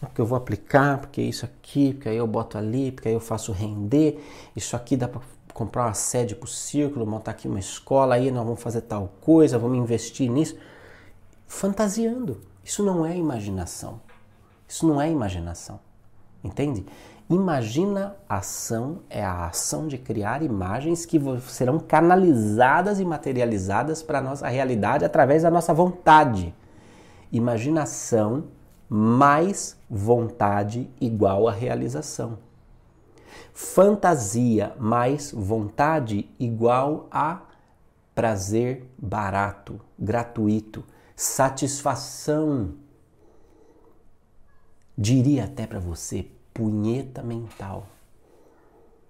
Porque 0.00 0.20
eu 0.20 0.26
vou 0.26 0.36
aplicar, 0.36 0.98
porque 0.98 1.22
isso 1.22 1.46
aqui, 1.46 1.94
porque 1.94 2.10
aí 2.10 2.18
eu 2.18 2.26
boto 2.26 2.58
ali, 2.58 2.92
porque 2.92 3.08
aí 3.08 3.14
eu 3.14 3.20
faço 3.20 3.52
render, 3.52 4.22
isso 4.54 4.76
aqui 4.76 4.98
dá 4.98 5.08
para 5.08 5.22
comprar 5.54 5.86
uma 5.86 5.94
sede 5.94 6.34
para 6.34 6.46
o 6.46 6.48
círculo, 6.48 7.06
montar 7.06 7.30
aqui 7.30 7.46
uma 7.46 7.60
escola, 7.60 8.16
aí 8.16 8.30
nós 8.30 8.44
vamos 8.44 8.60
fazer 8.60 8.80
tal 8.82 9.14
coisa, 9.20 9.56
vamos 9.56 9.78
investir 9.78 10.28
nisso. 10.28 10.58
Fantasiando. 11.46 12.40
Isso 12.64 12.82
não 12.82 13.06
é 13.06 13.16
imaginação. 13.16 14.00
Isso 14.68 14.86
não 14.86 15.00
é 15.00 15.08
imaginação. 15.08 15.78
Entende? 16.42 16.84
Imagina 17.30 18.16
ação 18.28 18.98
é 19.08 19.24
a 19.24 19.46
ação 19.46 19.86
de 19.86 19.96
criar 19.96 20.42
imagens 20.42 21.06
que 21.06 21.18
serão 21.48 21.78
canalizadas 21.78 22.98
e 22.98 23.04
materializadas 23.04 24.02
para 24.02 24.18
a 24.18 24.22
nossa 24.22 24.48
realidade 24.48 25.04
através 25.04 25.42
da 25.44 25.50
nossa 25.50 25.72
vontade. 25.72 26.52
Imaginação 27.32 28.44
mais 28.88 29.76
vontade 29.88 30.90
igual 31.00 31.48
a 31.48 31.52
realização. 31.52 32.38
Fantasia 33.56 34.74
mais 34.80 35.30
vontade 35.30 36.28
igual 36.40 37.06
a 37.08 37.42
prazer 38.12 38.90
barato, 38.98 39.80
gratuito, 39.96 40.82
satisfação. 41.14 42.74
Diria 44.98 45.44
até 45.44 45.68
para 45.68 45.78
você, 45.78 46.26
punheta 46.52 47.22
mental. 47.22 47.86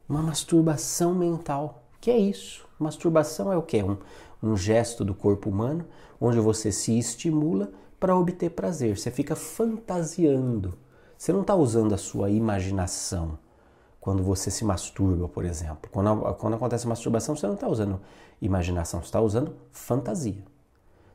Uma 0.06 0.20
masturbação 0.20 1.14
mental. 1.14 1.82
Que 1.98 2.10
é 2.10 2.18
isso? 2.18 2.68
Masturbação 2.78 3.50
é 3.50 3.56
o 3.56 3.62
que? 3.62 3.82
Um, 3.82 3.96
um 4.42 4.54
gesto 4.58 5.06
do 5.06 5.14
corpo 5.14 5.48
humano 5.48 5.86
onde 6.20 6.38
você 6.38 6.70
se 6.70 6.98
estimula 6.98 7.72
para 7.98 8.14
obter 8.14 8.50
prazer. 8.50 8.98
Você 8.98 9.10
fica 9.10 9.34
fantasiando. 9.34 10.76
Você 11.16 11.32
não 11.32 11.40
está 11.40 11.54
usando 11.54 11.94
a 11.94 11.98
sua 11.98 12.28
imaginação 12.28 13.38
quando 14.04 14.22
você 14.22 14.50
se 14.50 14.66
masturba, 14.66 15.26
por 15.26 15.46
exemplo. 15.46 15.88
Quando, 15.90 16.34
quando 16.34 16.52
acontece 16.56 16.84
a 16.84 16.90
masturbação, 16.90 17.34
você 17.34 17.46
não 17.46 17.54
está 17.54 17.66
usando 17.66 17.98
imaginação, 18.38 19.00
você 19.00 19.06
está 19.06 19.18
usando 19.18 19.56
fantasia. 19.72 20.44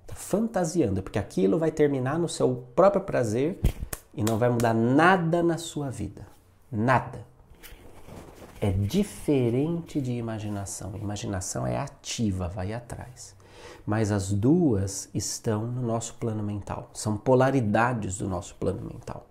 Está 0.01 0.15
fantasiando, 0.15 1.03
porque 1.03 1.19
aquilo 1.19 1.59
vai 1.59 1.69
terminar 1.69 2.17
no 2.17 2.27
seu 2.27 2.65
próprio 2.75 3.03
prazer 3.03 3.59
e 4.11 4.23
não 4.23 4.39
vai 4.39 4.49
mudar 4.49 4.73
nada 4.73 5.43
na 5.43 5.59
sua 5.59 5.91
vida. 5.91 6.25
Nada. 6.71 7.23
É 8.59 8.71
diferente 8.71 10.01
de 10.01 10.13
imaginação. 10.13 10.95
Imaginação 10.95 11.67
é 11.67 11.77
ativa, 11.77 12.47
vai 12.47 12.73
atrás. 12.73 13.35
Mas 13.85 14.11
as 14.11 14.31
duas 14.31 15.09
estão 15.13 15.61
no 15.67 15.83
nosso 15.83 16.15
plano 16.15 16.41
mental. 16.41 16.89
São 16.95 17.15
polaridades 17.15 18.17
do 18.17 18.27
nosso 18.27 18.55
plano 18.55 18.81
mental. 18.81 19.27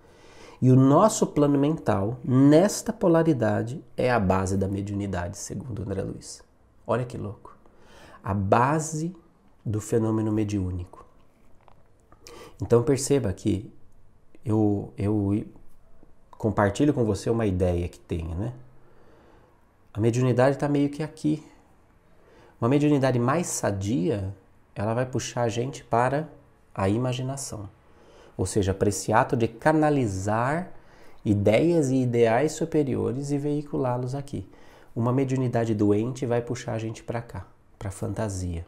E 0.60 0.72
o 0.72 0.76
nosso 0.76 1.26
plano 1.26 1.56
mental, 1.56 2.18
nesta 2.24 2.92
polaridade, 2.92 3.84
é 3.96 4.10
a 4.10 4.18
base 4.18 4.56
da 4.56 4.66
mediunidade, 4.66 5.38
segundo 5.38 5.82
André 5.82 6.02
Luiz. 6.02 6.42
Olha 6.86 7.04
que 7.04 7.16
louco. 7.16 7.56
A 8.24 8.34
base 8.34 9.14
do 9.64 9.80
fenômeno 9.80 10.32
mediúnico. 10.32 11.06
Então 12.60 12.82
perceba 12.82 13.32
que 13.32 13.72
eu, 14.44 14.92
eu 14.96 15.44
compartilho 16.32 16.92
com 16.92 17.04
você 17.04 17.30
uma 17.30 17.46
ideia 17.46 17.88
que 17.88 18.00
tenho, 18.00 18.34
né? 18.34 18.52
A 19.92 20.00
mediunidade 20.00 20.56
está 20.56 20.68
meio 20.68 20.88
que 20.90 21.02
aqui. 21.02 21.44
Uma 22.60 22.68
mediunidade 22.68 23.18
mais 23.18 23.46
sadia, 23.46 24.34
ela 24.74 24.94
vai 24.94 25.06
puxar 25.06 25.42
a 25.42 25.48
gente 25.48 25.84
para 25.84 26.28
a 26.74 26.88
imaginação. 26.88 27.68
Ou 28.38 28.47
seja, 28.47 28.73
para 28.73 28.88
esse 28.88 29.12
ato 29.12 29.37
de 29.37 29.47
canalizar 29.47 30.73
ideias 31.23 31.90
e 31.90 31.97
ideais 31.97 32.52
superiores 32.52 33.30
e 33.30 33.37
veiculá-los 33.37 34.14
aqui. 34.14 34.49
Uma 34.97 35.12
mediunidade 35.12 35.75
doente 35.75 36.25
vai 36.25 36.40
puxar 36.40 36.73
a 36.73 36.78
gente 36.78 37.02
para 37.02 37.21
cá, 37.21 37.47
para 37.78 37.88
a 37.88 37.92
fantasia 37.92 38.64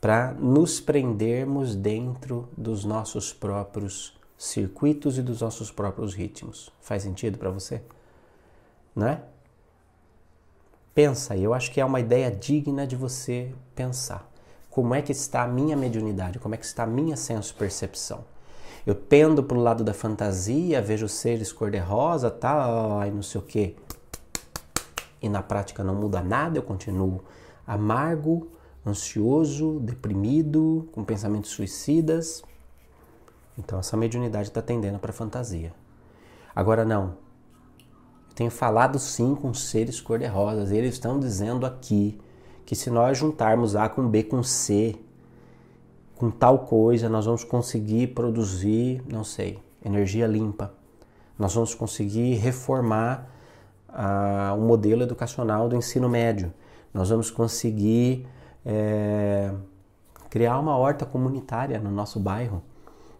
para 0.00 0.32
nos 0.32 0.80
prendermos 0.80 1.76
dentro 1.76 2.48
dos 2.56 2.84
nossos 2.84 3.32
próprios 3.32 4.18
circuitos 4.38 5.18
e 5.18 5.22
dos 5.22 5.42
nossos 5.42 5.70
próprios 5.70 6.14
ritmos. 6.14 6.72
Faz 6.80 7.02
sentido 7.02 7.36
para 7.36 7.50
você? 7.50 7.82
Não 8.96 9.06
é? 9.06 9.20
Pensa, 10.94 11.36
eu 11.36 11.52
acho 11.52 11.70
que 11.70 11.80
é 11.80 11.84
uma 11.84 12.00
ideia 12.00 12.30
digna 12.30 12.86
de 12.86 12.96
você 12.96 13.52
pensar. 13.74 14.28
Como 14.70 14.94
é 14.94 15.02
que 15.02 15.12
está 15.12 15.42
a 15.42 15.48
minha 15.48 15.76
mediunidade? 15.76 16.38
Como 16.38 16.54
é 16.54 16.58
que 16.58 16.64
está 16.64 16.84
a 16.84 16.86
minha 16.86 17.16
senso-percepção? 17.16 18.24
Eu 18.86 18.94
tendo 18.94 19.42
para 19.42 19.58
o 19.58 19.60
lado 19.60 19.84
da 19.84 19.92
fantasia, 19.92 20.80
vejo 20.80 21.08
seres 21.08 21.52
cor-de-rosa, 21.52 22.30
tal, 22.30 23.06
e 23.06 23.10
não 23.10 23.22
sei 23.22 23.40
o 23.40 23.44
quê. 23.44 23.76
E 25.20 25.28
na 25.28 25.42
prática 25.42 25.84
não 25.84 25.94
muda 25.94 26.22
nada, 26.22 26.58
eu 26.58 26.62
continuo 26.62 27.22
amargo, 27.66 28.48
ansioso, 28.86 29.78
deprimido, 29.80 30.88
com 30.92 31.04
pensamentos 31.04 31.50
suicidas. 31.50 32.42
Então 33.58 33.78
essa 33.78 33.96
mediunidade 33.96 34.48
está 34.48 34.62
tendendo 34.62 34.98
para 34.98 35.12
fantasia. 35.12 35.72
Agora 36.54 36.84
não. 36.84 37.16
Eu 38.30 38.34
tenho 38.34 38.50
falado 38.50 38.98
sim 38.98 39.34
com 39.34 39.52
seres 39.52 40.00
cor-de-rosas. 40.00 40.72
Eles 40.72 40.94
estão 40.94 41.20
dizendo 41.20 41.66
aqui 41.66 42.18
que 42.64 42.74
se 42.74 42.88
nós 42.88 43.18
juntarmos 43.18 43.76
A 43.76 43.88
com 43.88 44.08
B 44.08 44.22
com 44.22 44.42
C, 44.42 44.96
com 46.20 46.30
tal 46.30 46.58
coisa, 46.58 47.08
nós 47.08 47.24
vamos 47.24 47.44
conseguir 47.44 48.08
produzir, 48.08 49.02
não 49.10 49.24
sei, 49.24 49.58
energia 49.82 50.26
limpa. 50.26 50.70
Nós 51.38 51.54
vamos 51.54 51.74
conseguir 51.74 52.34
reformar 52.34 53.26
a, 53.88 54.54
um 54.54 54.66
modelo 54.66 55.02
educacional 55.02 55.66
do 55.66 55.76
ensino 55.76 56.10
médio. 56.10 56.52
Nós 56.92 57.08
vamos 57.08 57.30
conseguir 57.30 58.26
é, 58.66 59.50
criar 60.28 60.58
uma 60.58 60.76
horta 60.76 61.06
comunitária 61.06 61.78
no 61.78 61.90
nosso 61.90 62.20
bairro, 62.20 62.62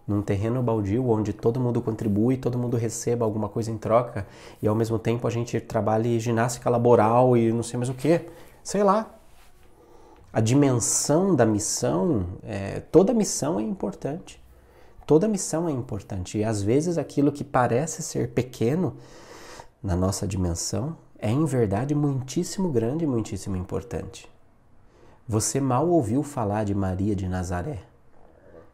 num 0.07 0.21
terreno 0.21 0.63
baldio 0.63 1.09
onde 1.09 1.33
todo 1.33 1.59
mundo 1.59 1.81
contribui, 1.81 2.37
todo 2.37 2.59
mundo 2.59 2.77
receba 2.77 3.25
alguma 3.25 3.49
coisa 3.49 3.71
em 3.71 3.79
troca 3.79 4.27
e 4.61 4.69
ao 4.69 4.75
mesmo 4.75 4.99
tempo 4.99 5.27
a 5.27 5.31
gente 5.31 5.59
trabalhe 5.59 6.21
ginástica 6.21 6.69
laboral 6.69 7.35
e 7.35 7.51
não 7.51 7.63
sei 7.63 7.79
mais 7.79 7.89
o 7.89 7.95
que, 7.95 8.27
sei 8.63 8.85
lá. 8.85 9.20
A 10.33 10.41
dimensão 10.41 11.35
da 11.35 11.45
missão, 11.45 12.27
é, 12.45 12.81
toda 12.81 13.13
missão 13.13 13.59
é 13.59 13.63
importante. 13.63 14.41
Toda 15.07 15.27
missão 15.27 15.69
é 15.69 15.73
importante 15.73 16.39
e 16.39 16.45
às 16.45 16.63
vezes 16.63 16.97
aquilo 16.97 17.33
que 17.33 17.43
parece 17.43 18.01
ser 18.01 18.29
pequeno 18.31 18.97
na 19.83 19.97
nossa 19.97 20.27
dimensão 20.27 20.97
é 21.19 21.29
em 21.31 21.45
verdade 21.45 21.97
muitíssimo 21.97 22.71
grande 22.71 23.05
e 23.05 23.09
muitíssimo 23.09 23.57
importante. 23.57 24.31
Você 25.27 25.61
mal 25.61 25.89
ouviu 25.89 26.23
falar 26.23 26.65
de 26.65 26.75
Maria 26.75 27.17
de 27.17 27.29
Nazaré. 27.29 27.83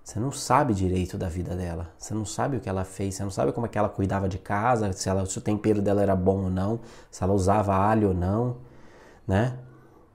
Você 0.04 0.20
não 0.20 0.30
sabe 0.30 0.74
direito 0.74 1.18
da 1.18 1.28
vida 1.28 1.56
dela. 1.56 1.90
Você 1.98 2.14
não 2.14 2.24
sabe 2.24 2.58
o 2.58 2.60
que 2.60 2.68
ela 2.68 2.84
fez. 2.84 3.14
Você 3.14 3.24
não 3.24 3.30
sabe 3.30 3.50
como 3.52 3.66
é 3.66 3.68
que 3.68 3.76
ela 3.76 3.88
cuidava 3.88 4.28
de 4.28 4.38
casa, 4.38 4.92
se, 4.92 5.08
ela, 5.08 5.26
se 5.26 5.36
o 5.36 5.40
tempero 5.40 5.82
dela 5.82 6.00
era 6.00 6.14
bom 6.14 6.44
ou 6.44 6.50
não, 6.50 6.80
se 7.10 7.24
ela 7.24 7.32
usava 7.32 7.74
alho 7.74 8.08
ou 8.08 8.14
não, 8.14 8.58
né? 9.26 9.58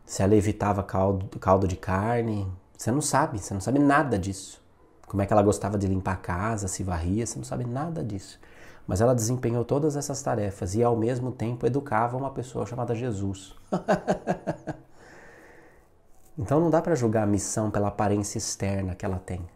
Se 0.05 0.23
ela 0.23 0.35
evitava 0.35 0.83
caldo, 0.83 1.39
caldo 1.39 1.67
de 1.67 1.75
carne. 1.75 2.51
Você 2.77 2.91
não 2.91 3.01
sabe. 3.01 3.39
Você 3.39 3.53
não 3.53 3.61
sabe 3.61 3.79
nada 3.79 4.17
disso. 4.17 4.61
Como 5.07 5.21
é 5.21 5.25
que 5.25 5.33
ela 5.33 5.43
gostava 5.43 5.77
de 5.77 5.87
limpar 5.87 6.13
a 6.13 6.17
casa, 6.17 6.67
se 6.67 6.83
varria. 6.83 7.25
Você 7.25 7.37
não 7.37 7.45
sabe 7.45 7.65
nada 7.65 8.03
disso. 8.03 8.39
Mas 8.87 9.01
ela 9.01 9.15
desempenhou 9.15 9.63
todas 9.63 9.95
essas 9.95 10.21
tarefas 10.21 10.75
e 10.75 10.83
ao 10.83 10.95
mesmo 10.95 11.31
tempo 11.31 11.65
educava 11.65 12.17
uma 12.17 12.31
pessoa 12.31 12.65
chamada 12.65 12.95
Jesus. 12.95 13.55
então 16.37 16.59
não 16.59 16.69
dá 16.69 16.81
para 16.81 16.95
julgar 16.95 17.23
a 17.23 17.27
missão 17.27 17.69
pela 17.69 17.89
aparência 17.89 18.37
externa 18.37 18.95
que 18.95 19.05
ela 19.05 19.19
tem 19.19 19.47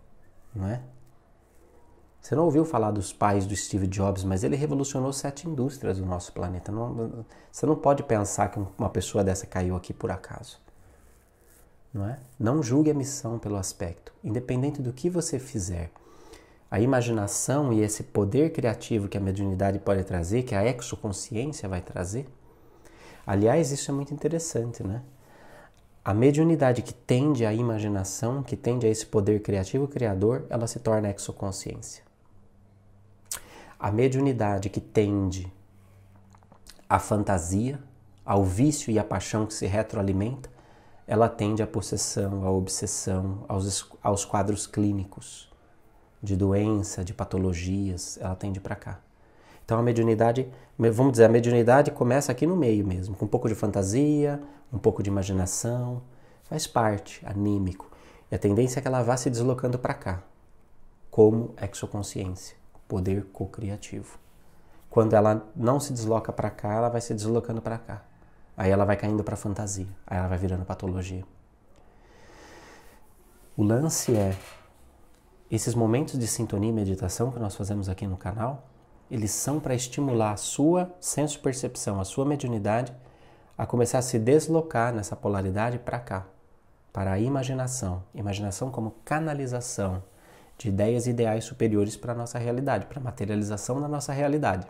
não 0.56 0.68
é? 0.68 0.82
Você 2.26 2.34
não 2.34 2.46
ouviu 2.46 2.66
falar 2.66 2.90
dos 2.90 3.14
pais 3.14 3.46
do 3.46 3.56
Steve 3.56 3.86
Jobs, 3.86 4.24
mas 4.24 4.44
ele 4.44 4.56
revolucionou 4.56 5.14
sete 5.14 5.48
indústrias 5.48 6.00
do 6.00 6.08
nosso 6.08 6.34
planeta. 6.34 6.72
Não, 6.72 7.24
você 7.52 7.68
não 7.68 7.76
pode 7.76 8.02
pensar 8.02 8.50
que 8.50 8.60
uma 8.80 8.90
pessoa 8.90 9.24
dessa 9.24 9.46
caiu 9.46 9.76
aqui 9.76 9.94
por 9.94 10.10
acaso. 10.10 10.60
Não 11.94 12.10
é? 12.10 12.18
Não 12.40 12.64
julgue 12.64 12.90
a 12.90 12.96
missão 12.96 13.38
pelo 13.38 13.58
aspecto. 13.58 14.12
Independente 14.24 14.82
do 14.82 14.92
que 14.92 15.08
você 15.08 15.38
fizer, 15.38 15.92
a 16.72 16.80
imaginação 16.80 17.72
e 17.72 17.84
esse 17.84 18.02
poder 18.02 18.52
criativo 18.52 19.08
que 19.08 19.20
a 19.20 19.22
mediunidade 19.22 19.78
pode 19.78 20.04
trazer, 20.04 20.42
que 20.42 20.56
a 20.56 20.66
exoconsciência 20.66 21.70
vai 21.70 21.82
trazer. 21.82 22.28
Aliás, 23.24 23.70
isso 23.72 23.92
é 23.92 23.94
muito 23.94 24.16
interessante, 24.16 24.82
né? 24.82 25.04
A 26.04 26.12
mediunidade 26.12 26.82
que 26.82 26.92
tende 26.92 27.46
à 27.46 27.54
imaginação, 27.54 28.42
que 28.42 28.58
tende 28.58 28.88
a 28.88 28.90
esse 28.90 29.06
poder 29.06 29.44
criativo 29.44 29.88
criador, 29.88 30.48
ela 30.50 30.66
se 30.66 30.80
torna 30.80 31.12
exoconsciência. 31.12 32.05
A 33.86 33.92
mediunidade 33.92 34.68
que 34.68 34.82
tende 34.82 35.48
à 36.90 36.98
fantasia, 36.98 37.80
ao 38.26 38.44
vício 38.44 38.90
e 38.90 38.98
à 38.98 39.04
paixão 39.04 39.46
que 39.46 39.54
se 39.54 39.68
retroalimenta, 39.68 40.50
ela 41.06 41.30
tende 41.30 41.62
à 41.62 41.68
possessão, 41.68 42.44
à 42.44 42.50
obsessão, 42.50 43.46
aos, 43.48 43.88
aos 44.02 44.26
quadros 44.26 44.66
clínicos 44.66 45.54
de 46.20 46.36
doença, 46.36 47.06
de 47.06 47.14
patologias, 47.14 48.18
ela 48.20 48.36
tende 48.36 48.60
para 48.60 48.76
cá. 48.76 49.00
Então 49.64 49.78
a 49.78 49.84
mediunidade, 49.84 50.52
vamos 50.80 51.12
dizer, 51.12 51.26
a 51.26 51.30
mediunidade 51.30 51.92
começa 51.92 52.32
aqui 52.32 52.48
no 52.48 52.56
meio 52.56 52.88
mesmo, 52.88 53.16
com 53.16 53.26
um 53.26 53.28
pouco 53.28 53.48
de 53.48 53.54
fantasia, 53.54 54.42
um 54.74 54.80
pouco 54.80 55.04
de 55.04 55.12
imaginação, 55.12 56.02
faz 56.46 56.66
parte, 56.66 57.24
anímico. 57.24 57.92
E 58.32 58.36
a 58.36 58.40
tendência 58.40 58.80
é 58.80 58.82
que 58.82 58.88
ela 58.88 59.04
vá 59.04 59.16
se 59.16 59.30
deslocando 59.30 59.78
para 59.78 59.94
cá, 59.94 60.24
como 61.12 61.54
exoconsciência, 61.62 62.65
poder 62.88 63.26
co-criativo. 63.34 64.20
Quando 64.90 65.14
ela 65.14 65.46
não 65.56 65.80
se 65.80 65.92
desloca 65.92 66.32
para 66.32 66.50
cá, 66.50 66.74
ela 66.74 66.90
vai 66.90 67.02
se 67.02 67.14
deslocando 67.14 67.62
para 67.62 67.78
cá. 67.78 68.04
Aí 68.56 68.72
ela 68.72 68.86
vai 68.86 68.96
caindo 68.96 69.24
para 69.24 69.36
fantasia, 69.36 69.88
aí 70.08 70.18
ela 70.18 70.28
vai 70.28 70.38
virando 70.38 70.64
patologia. 70.64 71.24
O 73.58 73.64
lance 73.64 74.16
é 74.16 74.36
esses 75.52 75.76
momentos 75.76 76.18
de 76.18 76.28
sintonia 76.28 76.70
e 76.70 76.74
meditação 76.74 77.32
que 77.32 77.40
nós 77.40 77.56
fazemos 77.56 77.90
aqui 77.90 78.08
no 78.08 78.18
canal, 78.18 78.68
eles 79.10 79.32
são 79.32 79.60
para 79.60 79.76
estimular 79.76 80.32
a 80.32 80.38
sua 80.38 80.94
senso-percepção, 81.00 82.00
a 82.00 82.06
sua 82.06 82.26
mediunidade 82.26 82.94
a 83.58 83.66
começar 83.66 84.00
a 84.00 84.02
se 84.02 84.20
deslocar 84.20 84.94
nessa 84.94 85.16
polaridade 85.16 85.80
para 85.80 86.00
cá, 86.00 86.26
para 86.92 87.14
a 87.14 87.20
imaginação. 87.20 88.04
Imaginação 88.14 88.72
como 88.72 88.96
canalização 89.06 90.04
de 90.58 90.70
ideias 90.70 91.08
e 91.08 91.12
ideais 91.12 91.44
superiores 91.44 91.96
para 91.98 92.14
a 92.14 92.16
nossa 92.16 92.40
realidade, 92.40 92.86
para 92.86 93.00
a 93.00 93.04
materialização 93.04 93.82
da 93.82 93.88
nossa 93.88 94.14
realidade. 94.14 94.68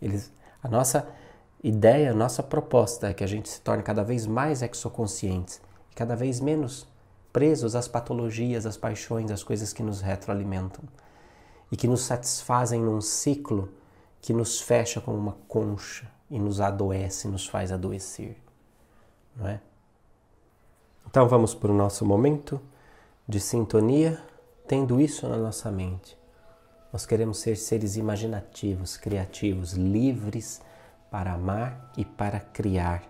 Eles, 0.00 0.32
a 0.62 0.68
nossa 0.68 1.08
ideia, 1.62 2.10
a 2.10 2.14
nossa 2.14 2.42
proposta 2.42 3.08
é 3.08 3.14
que 3.14 3.24
a 3.24 3.26
gente 3.26 3.48
se 3.48 3.60
torne 3.60 3.82
cada 3.82 4.02
vez 4.02 4.26
mais 4.26 4.62
exoconscientes 4.62 5.60
e 5.90 5.94
cada 5.94 6.14
vez 6.14 6.40
menos 6.40 6.86
presos 7.32 7.74
às 7.76 7.86
patologias, 7.86 8.66
às 8.66 8.76
paixões, 8.76 9.30
às 9.30 9.42
coisas 9.42 9.72
que 9.72 9.82
nos 9.82 10.00
retroalimentam 10.00 10.84
e 11.70 11.76
que 11.76 11.86
nos 11.86 12.02
satisfazem 12.02 12.80
num 12.80 13.00
ciclo 13.00 13.68
que 14.20 14.32
nos 14.32 14.60
fecha 14.60 15.00
como 15.00 15.16
uma 15.16 15.36
concha 15.46 16.10
e 16.30 16.38
nos 16.38 16.60
adoece, 16.60 17.28
nos 17.28 17.46
faz 17.46 17.70
adoecer, 17.70 18.36
não 19.36 19.46
é? 19.46 19.60
Então 21.06 21.28
vamos 21.28 21.54
para 21.54 21.70
o 21.70 21.74
nosso 21.74 22.04
momento 22.04 22.60
de 23.28 23.38
sintonia, 23.38 24.20
tendo 24.66 25.00
isso 25.00 25.28
na 25.28 25.36
nossa 25.36 25.70
mente. 25.70 26.18
Nós 26.92 27.04
queremos 27.04 27.38
ser 27.38 27.56
seres 27.56 27.96
imaginativos, 27.96 28.96
criativos, 28.96 29.72
livres 29.72 30.60
para 31.10 31.32
amar 31.32 31.92
e 31.96 32.04
para 32.04 32.40
criar. 32.40 33.02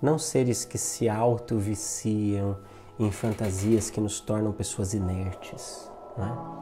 Não 0.00 0.18
seres 0.18 0.64
que 0.64 0.78
se 0.78 1.08
auto-viciam 1.08 2.56
em 2.98 3.10
fantasias 3.10 3.90
que 3.90 4.00
nos 4.00 4.20
tornam 4.20 4.52
pessoas 4.52 4.94
inertes. 4.94 5.90
Não 6.16 6.26
é? 6.26 6.58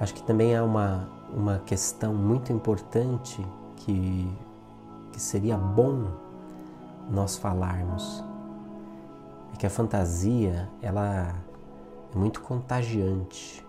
Acho 0.00 0.14
que 0.14 0.22
também 0.22 0.54
há 0.54 0.62
uma, 0.62 1.08
uma 1.32 1.58
questão 1.60 2.14
muito 2.14 2.52
importante 2.52 3.44
que, 3.76 4.30
que 5.12 5.20
seria 5.20 5.56
bom 5.56 6.12
nós 7.10 7.36
falarmos. 7.36 8.22
É 9.54 9.56
que 9.56 9.66
a 9.66 9.70
fantasia, 9.70 10.68
ela 10.82 11.34
é 12.14 12.18
muito 12.18 12.40
contagiante. 12.40 13.64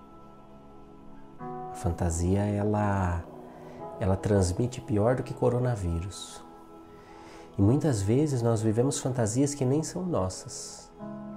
A 1.39 1.75
fantasia, 1.75 2.41
ela, 2.41 3.23
ela 3.99 4.15
transmite 4.15 4.81
pior 4.81 5.15
do 5.15 5.23
que 5.23 5.33
coronavírus. 5.33 6.43
E 7.57 7.61
muitas 7.61 8.01
vezes 8.01 8.41
nós 8.41 8.61
vivemos 8.61 8.99
fantasias 8.99 9.53
que 9.53 9.65
nem 9.65 9.83
são 9.83 10.05
nossas, 10.05 10.91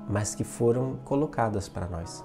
mas 0.09 0.35
que 0.35 0.45
foram 0.45 0.97
colocadas 1.05 1.69
para 1.69 1.87
nós 1.87 2.25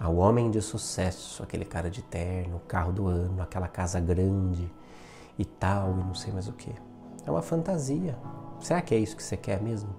ao 0.00 0.16
homem 0.16 0.50
de 0.50 0.62
sucesso, 0.62 1.42
aquele 1.42 1.66
cara 1.66 1.90
de 1.90 2.00
terno, 2.00 2.56
o 2.56 2.60
carro 2.60 2.90
do 2.90 3.06
ano, 3.06 3.42
aquela 3.42 3.68
casa 3.68 4.00
grande 4.00 4.72
e 5.38 5.44
tal, 5.44 5.90
e 5.90 6.02
não 6.02 6.14
sei 6.14 6.32
mais 6.32 6.48
o 6.48 6.54
que. 6.54 6.74
É 7.26 7.30
uma 7.30 7.42
fantasia. 7.42 8.16
Será 8.60 8.80
que 8.80 8.94
é 8.94 8.98
isso 8.98 9.14
que 9.14 9.22
você 9.22 9.36
quer 9.36 9.60
mesmo? 9.60 9.90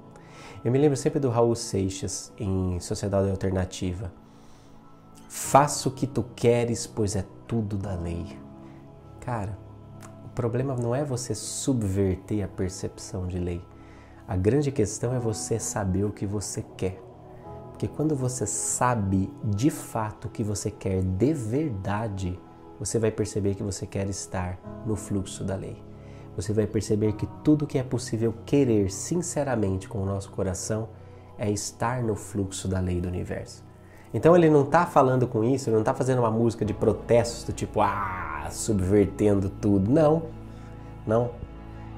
Eu 0.63 0.71
me 0.71 0.77
lembro 0.77 0.95
sempre 0.95 1.19
do 1.19 1.29
Raul 1.29 1.55
Seixas 1.55 2.31
em 2.37 2.79
Sociedade 2.79 3.29
Alternativa. 3.29 4.11
Faça 5.27 5.89
o 5.89 5.91
que 5.91 6.05
tu 6.05 6.23
queres, 6.35 6.85
pois 6.85 7.15
é 7.15 7.25
tudo 7.47 7.77
da 7.77 7.95
lei. 7.95 8.37
Cara, 9.19 9.57
o 10.25 10.29
problema 10.29 10.75
não 10.75 10.93
é 10.93 11.03
você 11.03 11.33
subverter 11.33 12.43
a 12.43 12.47
percepção 12.47 13.27
de 13.27 13.39
lei. 13.39 13.61
A 14.27 14.35
grande 14.37 14.71
questão 14.71 15.13
é 15.13 15.19
você 15.19 15.59
saber 15.59 16.03
o 16.03 16.11
que 16.11 16.25
você 16.25 16.63
quer. 16.77 17.01
Porque 17.71 17.87
quando 17.87 18.15
você 18.15 18.45
sabe 18.45 19.33
de 19.43 19.69
fato 19.69 20.27
o 20.27 20.29
que 20.29 20.43
você 20.43 20.69
quer 20.69 21.01
de 21.01 21.33
verdade, 21.33 22.39
você 22.79 22.99
vai 22.99 23.11
perceber 23.11 23.55
que 23.55 23.63
você 23.63 23.85
quer 23.85 24.07
estar 24.09 24.59
no 24.85 24.95
fluxo 24.95 25.43
da 25.43 25.55
lei. 25.55 25.90
Você 26.41 26.53
vai 26.53 26.65
perceber 26.65 27.13
que 27.13 27.27
tudo 27.43 27.67
que 27.67 27.77
é 27.77 27.83
possível 27.83 28.33
querer 28.45 28.91
sinceramente 28.91 29.87
com 29.87 29.99
o 29.99 30.05
nosso 30.05 30.31
coração 30.31 30.89
é 31.37 31.49
estar 31.49 32.01
no 32.01 32.15
fluxo 32.15 32.67
da 32.67 32.79
lei 32.79 32.99
do 32.99 33.07
universo. 33.07 33.63
Então 34.13 34.35
ele 34.35 34.49
não 34.49 34.63
está 34.63 34.85
falando 34.85 35.27
com 35.27 35.43
isso, 35.43 35.69
ele 35.69 35.75
não 35.75 35.81
está 35.81 35.93
fazendo 35.93 36.19
uma 36.19 36.31
música 36.31 36.65
de 36.65 36.73
protesto, 36.73 37.53
tipo, 37.53 37.81
ah, 37.81 38.47
subvertendo 38.51 39.49
tudo. 39.49 39.89
Não, 39.89 40.23
não. 41.05 41.31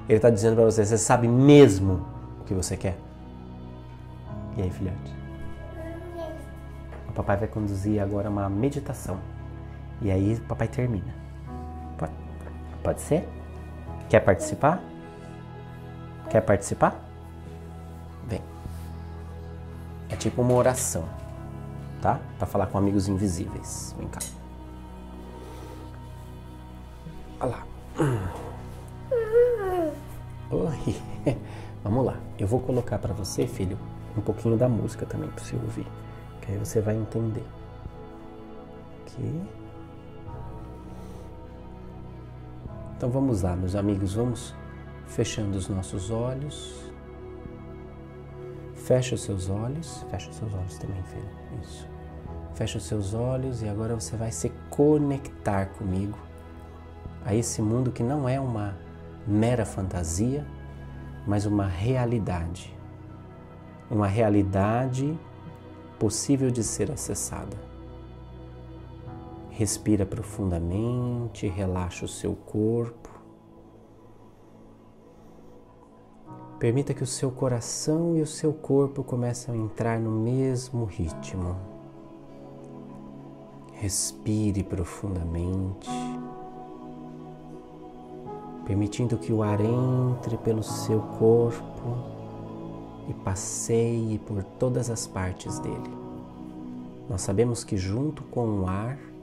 Ele 0.08 0.18
está 0.18 0.30
dizendo 0.30 0.56
para 0.56 0.64
você, 0.64 0.84
você 0.84 0.98
sabe 0.98 1.26
mesmo 1.26 2.06
o 2.40 2.44
que 2.44 2.54
você 2.54 2.76
quer. 2.76 2.96
E 4.56 4.62
aí, 4.62 4.70
filhote? 4.70 5.24
papai 7.14 7.36
vai 7.36 7.48
conduzir 7.48 8.02
agora 8.02 8.28
uma 8.28 8.48
meditação. 8.48 9.18
E 10.02 10.10
aí 10.10 10.38
papai 10.48 10.68
termina. 10.68 11.14
Pode, 11.96 12.12
pode 12.82 13.00
ser? 13.00 13.28
Quer 14.08 14.20
participar? 14.20 14.80
Quer 16.30 16.40
participar? 16.40 17.00
Vem. 18.26 18.42
É 20.08 20.16
tipo 20.16 20.42
uma 20.42 20.54
oração, 20.54 21.04
tá? 22.00 22.20
Para 22.38 22.46
falar 22.46 22.66
com 22.66 22.78
amigos 22.78 23.08
invisíveis. 23.08 23.94
Vem 23.98 24.08
cá. 24.08 24.20
Olha 27.40 27.50
lá. 27.50 27.66
Oi. 30.50 30.96
Vamos 31.82 32.06
lá. 32.06 32.16
Eu 32.38 32.46
vou 32.46 32.60
colocar 32.60 32.98
para 32.98 33.12
você, 33.12 33.46
filho, 33.46 33.78
um 34.16 34.20
pouquinho 34.20 34.56
da 34.56 34.68
música 34.68 35.04
também 35.04 35.28
para 35.28 35.44
você 35.44 35.54
ouvir, 35.56 35.86
que 36.40 36.52
aí 36.52 36.58
você 36.58 36.80
vai 36.80 36.96
entender. 36.96 37.44
Aqui. 39.02 39.63
Então 42.96 43.10
vamos 43.10 43.42
lá, 43.42 43.56
meus 43.56 43.74
amigos, 43.74 44.14
vamos 44.14 44.54
fechando 45.06 45.58
os 45.58 45.68
nossos 45.68 46.10
olhos. 46.10 46.92
Fecha 48.74 49.14
os 49.14 49.22
seus 49.22 49.48
olhos, 49.48 50.04
fecha 50.10 50.30
os 50.30 50.36
seus 50.36 50.54
olhos 50.54 50.78
também, 50.78 51.02
filho. 51.04 51.28
Isso. 51.62 51.88
Fecha 52.54 52.78
os 52.78 52.84
seus 52.84 53.14
olhos 53.14 53.62
e 53.62 53.68
agora 53.68 53.94
você 53.94 54.16
vai 54.16 54.30
se 54.30 54.52
conectar 54.70 55.66
comigo 55.66 56.18
a 57.24 57.34
esse 57.34 57.60
mundo 57.60 57.90
que 57.90 58.02
não 58.02 58.28
é 58.28 58.38
uma 58.38 58.76
mera 59.26 59.64
fantasia, 59.64 60.46
mas 61.26 61.46
uma 61.46 61.66
realidade. 61.66 62.76
Uma 63.90 64.06
realidade 64.06 65.18
possível 65.98 66.50
de 66.50 66.62
ser 66.62 66.92
acessada. 66.92 67.63
Respira 69.56 70.04
profundamente, 70.04 71.46
relaxa 71.46 72.04
o 72.06 72.08
seu 72.08 72.34
corpo. 72.34 73.08
Permita 76.58 76.92
que 76.92 77.04
o 77.04 77.06
seu 77.06 77.30
coração 77.30 78.16
e 78.16 78.20
o 78.20 78.26
seu 78.26 78.52
corpo 78.52 79.04
comecem 79.04 79.54
a 79.54 79.56
entrar 79.56 80.00
no 80.00 80.10
mesmo 80.10 80.84
ritmo. 80.84 81.56
Respire 83.74 84.64
profundamente, 84.64 85.88
permitindo 88.66 89.16
que 89.16 89.32
o 89.32 89.40
ar 89.40 89.60
entre 89.60 90.36
pelo 90.38 90.64
seu 90.64 91.00
corpo 91.00 91.96
e 93.08 93.14
passeie 93.14 94.18
por 94.18 94.42
todas 94.42 94.90
as 94.90 95.06
partes 95.06 95.60
dele. 95.60 95.96
Nós 97.08 97.20
sabemos 97.20 97.62
que, 97.62 97.76
junto 97.76 98.24
com 98.24 98.62
o 98.62 98.66
ar, 98.66 99.13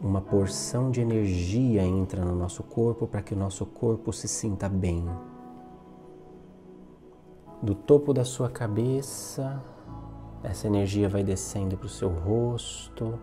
uma 0.00 0.20
porção 0.20 0.90
de 0.90 1.00
energia 1.00 1.82
entra 1.82 2.24
no 2.24 2.34
nosso 2.34 2.62
corpo 2.62 3.06
para 3.06 3.22
que 3.22 3.34
o 3.34 3.36
nosso 3.36 3.64
corpo 3.64 4.12
se 4.12 4.28
sinta 4.28 4.68
bem. 4.68 5.08
Do 7.62 7.74
topo 7.74 8.12
da 8.12 8.24
sua 8.24 8.50
cabeça, 8.50 9.62
essa 10.42 10.66
energia 10.66 11.08
vai 11.08 11.22
descendo 11.22 11.76
para 11.76 11.86
o 11.86 11.88
seu 11.88 12.10
rosto, 12.10 13.18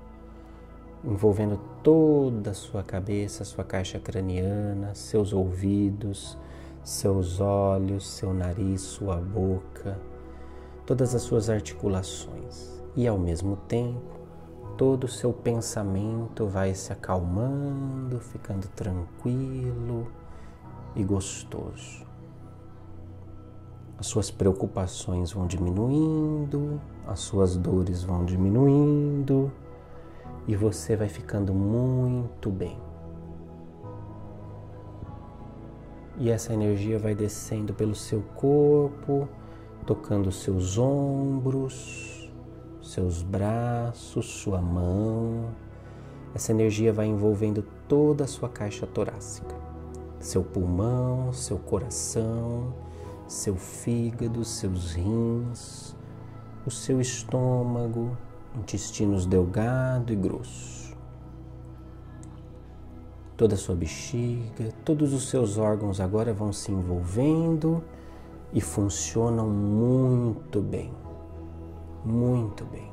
envolvendo 1.03 1.60
toda 1.84 2.51
a 2.51 2.53
sua 2.53 2.84
cabeça, 2.84 3.43
sua 3.43 3.63
caixa 3.63 3.99
craniana, 3.99 4.95
seus 4.95 5.34
ouvidos, 5.34 6.38
seus 6.84 7.39
olhos, 7.39 8.07
seu 8.07 8.34
nariz, 8.34 8.81
sua 8.81 9.17
boca, 9.17 9.99
todas 10.86 11.13
as 11.13 11.21
suas 11.21 11.49
articulações. 11.49 12.81
E 12.95 13.07
ao 13.07 13.17
mesmo 13.17 13.55
tempo, 13.55 14.20
todo 14.78 15.06
o 15.06 15.08
seu 15.08 15.32
pensamento 15.32 16.47
vai 16.47 16.74
se 16.74 16.91
acalmando, 16.91 18.19
ficando 18.19 18.67
tranquilo 18.69 20.08
e 20.95 21.04
gostoso. 21.04 22.06
As 23.97 24.08
suas 24.08 24.32
preocupações 24.32 25.32
vão 25.32 25.45
diminuindo, 25.45 26.82
as 27.06 27.19
suas 27.19 27.56
dores 27.56 28.04
vão 28.04 28.26
diminuindo 28.26 29.52
e 30.47 30.56
você 30.56 30.95
vai 30.95 31.08
ficando 31.08 31.54
muito 31.54 32.50
bem. 32.50 32.80
E 36.17 36.30
essa 36.30 36.54
energia 36.54 37.00
vai 37.00 37.15
descendo 37.15 37.74
pelo 37.74 37.95
seu 37.95 38.21
corpo, 38.36 39.30
tocando 39.86 40.32
seus 40.32 40.78
ombros, 40.78 42.20
seus 42.82 43.22
braços, 43.22 44.26
sua 44.26 44.62
mão. 44.62 45.50
Essa 46.34 46.52
energia 46.52 46.91
vai 46.91 47.08
envolvendo 47.08 47.63
toda 47.88 48.24
a 48.24 48.28
sua 48.28 48.50
caixa 48.50 48.88
torácica, 48.88 49.56
seu 50.20 50.44
pulmão, 50.44 51.32
seu 51.34 51.58
coração, 51.58 52.74
seu 53.28 53.56
fígado, 53.56 54.44
seus 54.44 54.94
rins, 54.94 55.96
o 56.65 56.72
seu 56.72 57.02
estômago, 57.02 58.17
intestinos 58.58 59.26
delgado 59.26 60.13
e 60.13 60.15
grosso. 60.15 60.96
Toda 63.36 63.56
a 63.56 63.58
sua 63.58 63.76
bexiga, 63.76 64.72
todos 64.86 65.13
os 65.13 65.30
seus 65.30 65.58
órgãos 65.58 66.00
agora 66.00 66.34
vão 66.34 66.54
se 66.54 66.72
envolvendo 66.72 67.84
e 68.54 68.62
funcionam 68.62 69.50
muito 69.50 70.62
bem 70.62 70.94
muito 72.04 72.66
bem. 72.66 72.92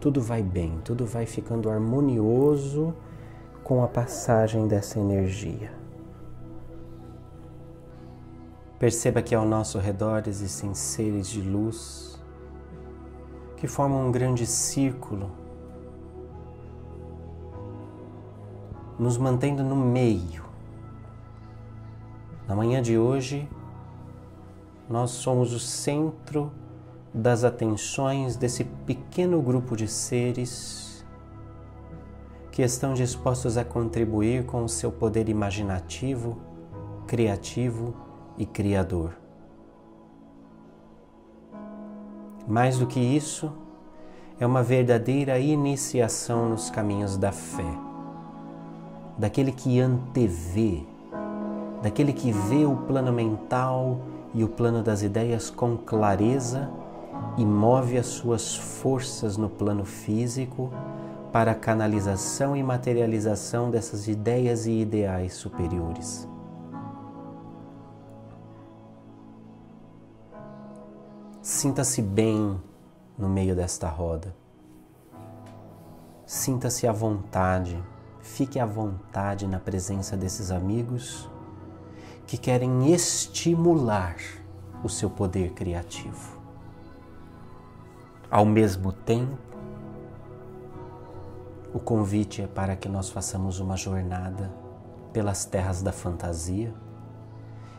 Tudo 0.00 0.20
vai 0.20 0.42
bem, 0.42 0.80
tudo 0.84 1.04
vai 1.06 1.26
ficando 1.26 1.70
harmonioso 1.70 2.94
com 3.62 3.84
a 3.84 3.88
passagem 3.88 4.66
dessa 4.66 4.98
energia. 4.98 5.72
Perceba 8.78 9.20
que 9.20 9.34
ao 9.34 9.44
nosso 9.44 9.78
redor 9.78 10.22
existem 10.26 10.74
seres 10.74 11.28
de 11.28 11.42
luz 11.42 12.18
que 13.58 13.68
formam 13.68 14.08
um 14.08 14.10
grande 14.10 14.46
círculo, 14.46 15.30
nos 18.98 19.18
mantendo 19.18 19.62
no 19.62 19.76
meio. 19.76 20.44
Na 22.48 22.56
manhã 22.56 22.80
de 22.80 22.96
hoje, 22.96 23.46
nós 24.88 25.10
somos 25.10 25.52
o 25.52 25.60
centro 25.60 26.50
das 27.12 27.42
atenções 27.44 28.36
desse 28.36 28.64
pequeno 28.64 29.42
grupo 29.42 29.76
de 29.76 29.88
seres 29.88 31.04
que 32.52 32.62
estão 32.62 32.94
dispostos 32.94 33.56
a 33.56 33.64
contribuir 33.64 34.44
com 34.44 34.64
o 34.64 34.68
seu 34.68 34.92
poder 34.92 35.28
imaginativo, 35.28 36.38
criativo 37.06 37.94
e 38.36 38.46
criador. 38.46 39.16
Mais 42.46 42.78
do 42.78 42.86
que 42.86 42.98
isso, 42.98 43.52
é 44.38 44.46
uma 44.46 44.62
verdadeira 44.62 45.38
iniciação 45.38 46.48
nos 46.48 46.70
caminhos 46.70 47.16
da 47.16 47.30
fé, 47.30 47.78
daquele 49.18 49.52
que 49.52 49.78
antevê, 49.78 50.82
daquele 51.82 52.12
que 52.12 52.32
vê 52.32 52.64
o 52.64 52.76
plano 52.76 53.12
mental 53.12 54.00
e 54.32 54.42
o 54.42 54.48
plano 54.48 54.82
das 54.82 55.02
ideias 55.02 55.50
com 55.50 55.76
clareza 55.76 56.70
e 57.40 57.46
move 57.46 57.96
as 57.96 58.06
suas 58.06 58.54
forças 58.54 59.38
no 59.38 59.48
plano 59.48 59.82
físico 59.82 60.70
para 61.32 61.52
a 61.52 61.54
canalização 61.54 62.54
e 62.54 62.62
materialização 62.62 63.70
dessas 63.70 64.08
ideias 64.08 64.66
e 64.66 64.72
ideais 64.72 65.32
superiores. 65.32 66.28
Sinta-se 71.40 72.02
bem 72.02 72.60
no 73.16 73.26
meio 73.26 73.56
desta 73.56 73.88
roda. 73.88 74.36
Sinta-se 76.26 76.86
à 76.86 76.92
vontade, 76.92 77.82
fique 78.20 78.60
à 78.60 78.66
vontade 78.66 79.46
na 79.46 79.58
presença 79.58 80.14
desses 80.14 80.50
amigos 80.50 81.26
que 82.26 82.36
querem 82.36 82.92
estimular 82.92 84.16
o 84.84 84.90
seu 84.90 85.08
poder 85.08 85.52
criativo. 85.52 86.39
Ao 88.30 88.44
mesmo 88.44 88.92
tempo, 88.92 89.36
o 91.74 91.80
convite 91.80 92.40
é 92.42 92.46
para 92.46 92.76
que 92.76 92.88
nós 92.88 93.10
façamos 93.10 93.58
uma 93.58 93.76
jornada 93.76 94.52
pelas 95.12 95.44
terras 95.44 95.82
da 95.82 95.90
fantasia 95.90 96.72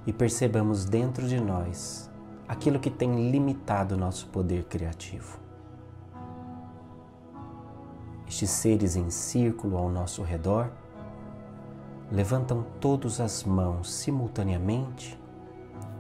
e 0.05 0.11
percebamos 0.11 0.83
dentro 0.83 1.25
de 1.25 1.39
nós 1.39 2.11
aquilo 2.49 2.81
que 2.81 2.89
tem 2.89 3.31
limitado 3.31 3.95
o 3.95 3.97
nosso 3.97 4.27
poder 4.27 4.65
criativo. 4.65 5.39
Estes 8.27 8.49
seres 8.49 8.97
em 8.97 9.09
círculo 9.09 9.77
ao 9.77 9.89
nosso 9.89 10.21
redor 10.21 10.69
levantam 12.11 12.65
todas 12.81 13.21
as 13.21 13.45
mãos 13.45 13.89
simultaneamente 13.89 15.17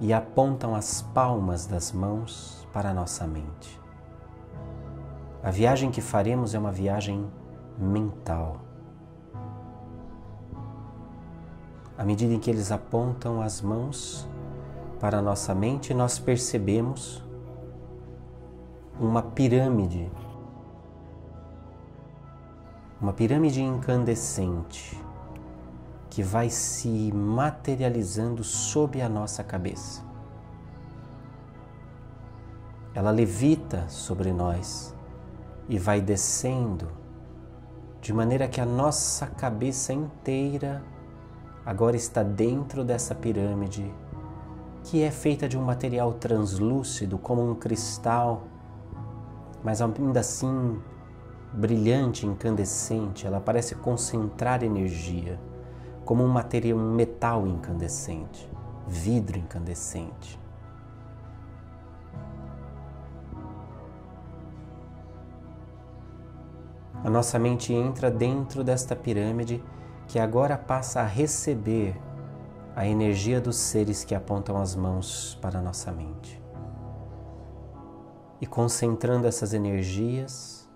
e 0.01 0.11
apontam 0.11 0.75
as 0.75 1.01
palmas 1.01 1.65
das 1.65 1.93
mãos 1.93 2.67
para 2.73 2.89
a 2.89 2.93
nossa 2.93 3.25
mente. 3.25 3.80
A 5.43 5.51
viagem 5.51 5.91
que 5.91 6.01
faremos 6.01 6.53
é 6.53 6.59
uma 6.59 6.71
viagem 6.71 7.25
mental. 7.77 8.71
à 12.01 12.03
medida 12.03 12.33
em 12.33 12.39
que 12.39 12.49
eles 12.49 12.71
apontam 12.71 13.43
as 13.43 13.61
mãos 13.61 14.27
para 14.99 15.19
a 15.19 15.21
nossa 15.21 15.53
mente, 15.53 15.93
nós 15.93 16.17
percebemos 16.17 17.23
uma 18.99 19.21
pirâmide, 19.21 20.11
uma 22.99 23.13
pirâmide 23.13 23.61
incandescente 23.61 24.99
que 26.09 26.23
vai 26.23 26.49
se 26.49 27.11
materializando 27.13 28.43
sob 28.43 28.99
a 28.99 29.07
nossa 29.07 29.43
cabeça. 29.43 30.03
Ela 32.95 33.11
levita 33.11 33.87
sobre 33.89 34.33
nós 34.33 34.95
e 35.69 35.77
vai 35.77 36.01
descendo 36.01 36.87
de 38.01 38.13
maneira 38.13 38.47
que 38.47 38.59
a 38.59 38.65
nossa 38.65 39.27
cabeça 39.27 39.93
inteira 39.93 40.83
agora 41.65 41.95
está 41.95 42.23
dentro 42.23 42.83
dessa 42.83 43.13
pirâmide 43.13 43.93
que 44.83 45.03
é 45.03 45.11
feita 45.11 45.47
de 45.47 45.57
um 45.57 45.61
material 45.61 46.13
translúcido 46.13 47.17
como 47.17 47.47
um 47.47 47.55
cristal, 47.55 48.43
mas 49.63 49.81
ainda 49.81 50.19
assim 50.19 50.81
brilhante, 51.53 52.25
incandescente, 52.25 53.27
ela 53.27 53.39
parece 53.39 53.75
concentrar 53.75 54.63
energia 54.63 55.39
como 56.03 56.23
um 56.23 56.27
material, 56.27 56.79
um 56.79 56.93
metal 56.93 57.45
incandescente, 57.45 58.49
vidro 58.87 59.37
incandescente. 59.37 60.40
A 67.03 67.09
nossa 67.09 67.39
mente 67.39 67.73
entra 67.73 68.11
dentro 68.11 68.63
desta 68.63 68.95
pirâmide 68.95 69.63
que 70.07 70.19
agora 70.19 70.57
passa 70.57 71.01
a 71.01 71.05
receber 71.05 71.99
a 72.75 72.85
energia 72.85 73.41
dos 73.41 73.57
seres 73.57 74.03
que 74.03 74.13
apontam 74.13 74.57
as 74.57 74.75
mãos 74.75 75.37
para 75.41 75.59
a 75.59 75.61
nossa 75.61 75.91
mente. 75.91 76.41
E 78.39 78.45
concentrando 78.45 79.27
essas 79.27 79.53
energias, 79.53 80.69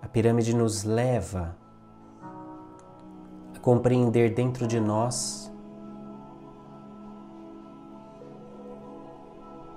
a 0.00 0.08
pirâmide 0.08 0.54
nos 0.54 0.84
leva 0.84 1.56
compreender 3.62 4.34
dentro 4.34 4.66
de 4.66 4.80
nós 4.80 5.50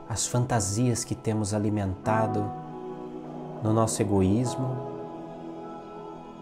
as 0.10 0.26
fantasias 0.26 1.04
que 1.04 1.14
temos 1.14 1.54
alimentado 1.54 2.52
no 3.66 3.74
nosso 3.74 4.00
egoísmo, 4.00 4.78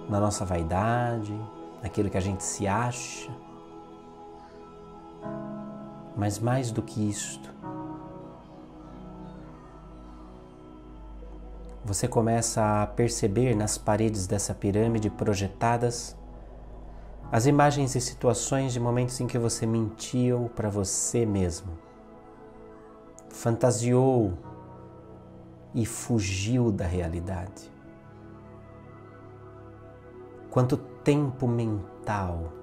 na 0.10 0.20
nossa 0.20 0.44
vaidade, 0.44 1.34
naquilo 1.82 2.10
que 2.10 2.18
a 2.18 2.22
gente 2.22 2.44
se 2.44 2.68
acha. 2.68 3.32
Mas 6.18 6.38
mais 6.38 6.70
do 6.70 6.82
que 6.82 7.10
isto, 7.10 7.50
você 11.86 12.10
começa 12.10 12.84
a 12.84 12.88
perceber 12.88 13.56
nas 13.56 13.78
paredes 13.78 14.28
dessa 14.28 14.54
pirâmide 14.54 15.10
projetadas 15.10 16.18
as 17.32 17.46
imagens 17.46 17.96
e 17.96 18.02
situações 18.02 18.74
de 18.74 18.82
momentos 18.82 19.20
em 19.22 19.28
que 19.28 19.40
você 19.40 19.66
mentiu 19.66 20.52
para 20.54 20.70
você 20.70 21.26
mesmo, 21.26 21.72
fantasiou 23.30 24.34
e 25.74 25.86
fugiu 25.86 26.72
da 26.72 26.86
realidade. 26.86 27.72
Quanto 30.50 30.78
tempo 30.78 31.48
mental 31.48 32.54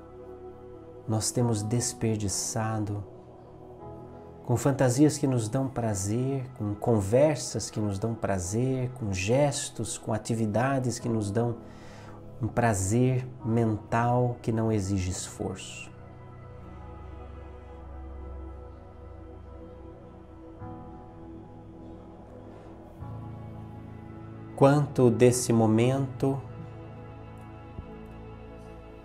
nós 1.08 1.30
temos 1.30 1.62
desperdiçado 1.62 3.02
com 4.44 4.56
fantasias 4.56 5.18
que 5.18 5.26
nos 5.26 5.48
dão 5.48 5.68
prazer, 5.68 6.44
com 6.56 6.74
conversas 6.74 7.70
que 7.70 7.80
nos 7.80 7.98
dão 7.98 8.14
prazer, 8.14 8.90
com 8.98 9.12
gestos, 9.12 9.98
com 9.98 10.12
atividades 10.12 10.98
que 10.98 11.08
nos 11.08 11.30
dão 11.30 11.56
um 12.40 12.48
prazer 12.48 13.26
mental 13.44 14.36
que 14.40 14.50
não 14.50 14.72
exige 14.72 15.10
esforço. 15.10 15.89
Quanto 24.60 25.10
desse 25.10 25.54
momento 25.54 26.38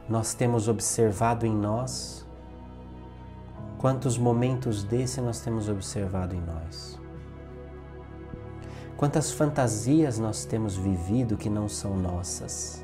nós 0.10 0.34
temos 0.34 0.68
observado 0.68 1.46
em 1.46 1.56
nós? 1.56 2.28
Quantos 3.78 4.18
momentos 4.18 4.84
desse 4.84 5.22
nós 5.22 5.40
temos 5.40 5.70
observado 5.70 6.36
em 6.36 6.42
nós? 6.42 7.00
Quantas 8.98 9.32
fantasias 9.32 10.20
nós 10.20 10.44
temos 10.44 10.76
vivido 10.76 11.38
que 11.38 11.50
não 11.50 11.70
são 11.70 11.96
nossas? 11.96 12.84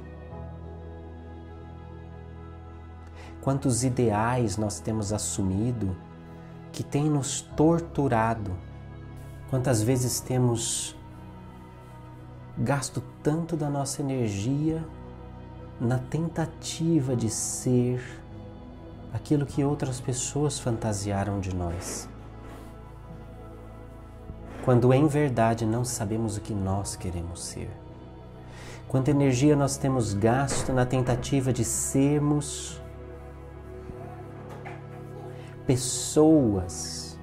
quantos 3.42 3.84
ideais 3.84 4.56
nós 4.56 4.80
temos 4.80 5.12
assumido 5.12 5.98
que 6.72 6.84
tem 6.84 7.10
nos 7.10 7.42
torturado, 7.42 8.56
quantas 9.50 9.82
vezes 9.82 10.22
temos 10.22 10.96
gasto 12.58 13.02
tanto 13.24 13.56
da 13.56 13.70
nossa 13.70 14.02
energia 14.02 14.84
na 15.80 15.98
tentativa 15.98 17.16
de 17.16 17.30
ser 17.30 18.02
aquilo 19.14 19.46
que 19.46 19.64
outras 19.64 20.00
pessoas 20.00 20.60
fantasiaram 20.60 21.40
de 21.40 21.56
nós. 21.56 22.08
Quando 24.64 24.94
em 24.94 25.08
verdade 25.08 25.66
não 25.66 25.84
sabemos 25.84 26.38
o 26.38 26.42
que 26.42 26.54
nós 26.54 26.96
queremos 26.96 27.44
ser. 27.44 27.70
Quanta 28.88 29.10
energia 29.10 29.56
nós 29.56 29.78
temos 29.78 30.14
gasto 30.14 30.72
na 30.72 30.86
tentativa 30.86 31.52
de 31.52 31.64
sermos 31.64 32.80
pessoas 35.66 37.18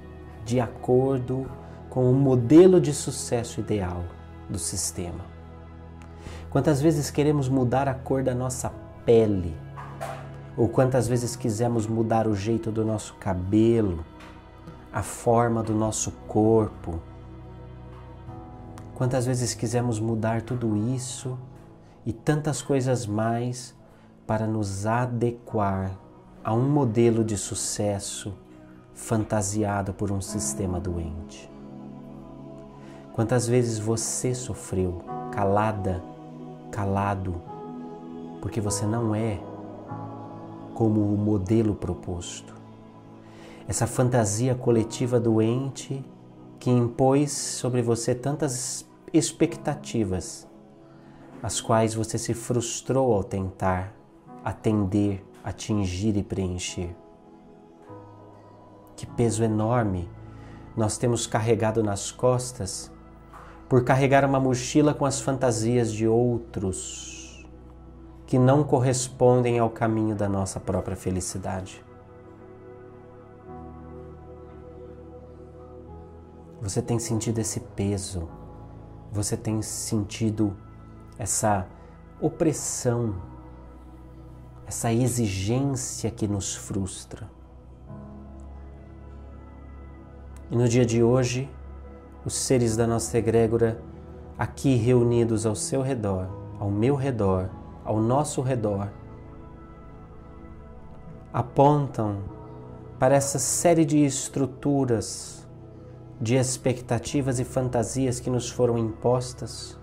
de 0.44 0.58
acordo 0.58 1.46
com 1.90 2.10
o 2.10 2.14
modelo 2.14 2.80
de 2.80 2.92
sucesso 2.94 3.60
ideal 3.60 4.02
do 4.48 4.58
sistema. 4.58 5.24
Quantas 6.50 6.80
vezes 6.80 7.11
queremos 7.11 7.48
mudar 7.48 7.88
a 7.88 7.94
cor 7.94 8.22
da 8.22 8.34
nossa 8.34 8.72
pele? 9.04 9.56
Ou 10.56 10.68
quantas 10.68 11.06
vezes 11.06 11.37
quisemos 11.37 11.87
mudar 11.87 12.26
o 12.26 12.34
jeito 12.34 12.72
do 12.72 12.84
nosso 12.84 13.14
cabelo, 13.14 14.04
a 14.92 15.02
forma 15.02 15.62
do 15.62 15.74
nosso 15.74 16.11
corpo? 16.26 17.00
Quantas 18.94 19.26
vezes 19.26 19.54
quisemos 19.54 20.00
mudar 20.00 20.42
tudo 20.42 20.76
isso 20.76 21.38
e 22.04 22.12
tantas 22.12 22.62
coisas 22.62 23.06
mais 23.06 23.74
para 24.26 24.46
nos 24.46 24.87
adequar 24.87 25.92
a 26.42 26.54
um 26.54 26.68
modelo 26.68 27.22
de 27.22 27.37
sucesso 27.37 28.34
fantasiado 28.94 29.94
por 29.94 30.11
um 30.11 30.20
sistema 30.20 30.80
doente. 30.80 31.50
Quantas 33.18 33.48
vezes 33.48 33.81
você 33.81 34.33
sofreu 34.33 35.02
calada, 35.33 36.00
calado, 36.70 37.42
porque 38.40 38.61
você 38.61 38.87
não 38.87 39.12
é 39.12 39.40
como 40.72 41.00
o 41.00 41.18
modelo 41.18 41.74
proposto. 41.74 42.54
Essa 43.66 43.88
fantasia 43.88 44.54
coletiva 44.54 45.18
doente 45.18 46.04
que 46.61 46.70
impôs 46.70 47.33
sobre 47.33 47.83
você 47.83 48.14
tantas 48.14 48.88
expectativas, 49.12 50.46
as 51.42 51.61
quais 51.61 51.94
você 51.94 52.18
se 52.18 52.35
frustrou 52.35 53.12
ao 53.12 53.24
tentar 53.24 53.96
atender 54.44 55.26
atingir 55.42 56.16
e 56.16 56.22
preencher. 56.22 56.94
Que 58.94 59.07
peso 59.07 59.42
enorme 59.42 60.09
nós 60.76 60.96
temos 60.96 61.26
carregado 61.26 61.83
nas 61.83 62.12
costas 62.12 62.96
por 63.68 63.85
carregar 63.85 64.24
uma 64.24 64.40
mochila 64.40 64.94
com 64.94 65.04
as 65.04 65.20
fantasias 65.20 65.92
de 65.92 66.07
outros 66.07 67.46
que 68.26 68.38
não 68.38 68.62
correspondem 68.62 69.59
ao 69.59 69.70
caminho 69.70 70.14
da 70.14 70.28
nossa 70.28 70.61
própria 70.61 70.96
felicidade. 70.96 71.85
Você 76.61 76.83
tem 76.83 76.98
sentido 76.98 77.38
esse 77.38 77.61
peso, 77.61 78.28
você 79.12 79.37
tem 79.37 79.62
sentido 79.62 80.57
essa 81.18 81.66
opressão 82.20 83.14
essa 84.68 84.92
exigência 84.92 86.11
que 86.11 86.28
nos 86.28 86.54
frustra. 86.54 87.28
E 90.50 90.57
no 90.57 90.68
dia 90.68 90.85
de 90.85 91.02
hoje, 91.02 91.50
os 92.24 92.35
seres 92.35 92.76
da 92.76 92.87
nossa 92.87 93.16
egrégora, 93.16 93.81
aqui 94.38 94.74
reunidos 94.76 95.46
ao 95.46 95.54
seu 95.54 95.83
redor, 95.83 96.28
ao 96.59 96.70
meu 96.70 96.94
redor, 96.94 97.48
ao 97.85 98.00
nosso 98.00 98.42
redor, 98.42 98.88
apontam 101.33 102.18
para 102.98 103.14
essa 103.14 103.38
série 103.38 103.85
de 103.85 104.04
estruturas, 104.04 105.46
de 106.20 106.35
expectativas 106.35 107.38
e 107.38 107.44
fantasias 107.44 108.18
que 108.18 108.28
nos 108.28 108.50
foram 108.50 108.76
impostas 108.76 109.78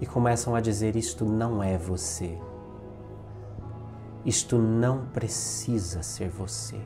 e 0.00 0.06
começam 0.06 0.54
a 0.54 0.60
dizer: 0.60 0.96
isto 0.96 1.24
não 1.24 1.62
é 1.62 1.76
você. 1.76 2.38
Isto 4.24 4.58
não 4.58 5.06
precisa 5.06 6.02
ser 6.02 6.28
você. 6.28 6.80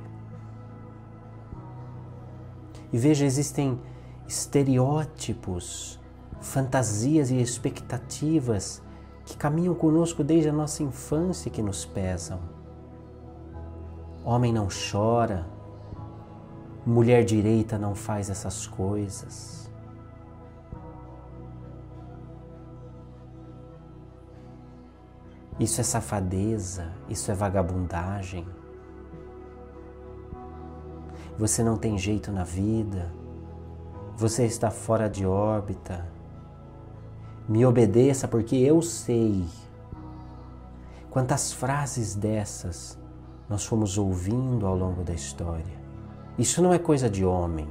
E 2.94 2.96
veja, 2.96 3.24
existem 3.24 3.76
estereótipos, 4.24 5.98
fantasias 6.40 7.28
e 7.28 7.40
expectativas 7.40 8.80
que 9.24 9.36
caminham 9.36 9.74
conosco 9.74 10.22
desde 10.22 10.48
a 10.48 10.52
nossa 10.52 10.80
infância 10.84 11.50
que 11.50 11.60
nos 11.60 11.84
pesam. 11.84 12.38
Homem 14.24 14.52
não 14.52 14.68
chora, 14.68 15.44
mulher 16.86 17.24
direita 17.24 17.76
não 17.76 17.96
faz 17.96 18.30
essas 18.30 18.64
coisas. 18.64 19.68
Isso 25.58 25.80
é 25.80 25.84
safadeza, 25.84 26.92
isso 27.08 27.28
é 27.28 27.34
vagabundagem. 27.34 28.46
Você 31.38 31.62
não 31.62 31.76
tem 31.76 31.98
jeito 31.98 32.30
na 32.30 32.44
vida, 32.44 33.12
você 34.16 34.44
está 34.44 34.70
fora 34.70 35.08
de 35.08 35.26
órbita. 35.26 36.06
Me 37.48 37.66
obedeça 37.66 38.28
porque 38.28 38.56
eu 38.56 38.80
sei. 38.80 39.44
Quantas 41.10 41.52
frases 41.52 42.14
dessas 42.14 42.98
nós 43.48 43.64
fomos 43.64 43.98
ouvindo 43.98 44.66
ao 44.66 44.76
longo 44.76 45.02
da 45.02 45.12
história. 45.12 45.84
Isso 46.38 46.62
não 46.62 46.72
é 46.72 46.78
coisa 46.78 47.08
de 47.08 47.24
homem, 47.24 47.68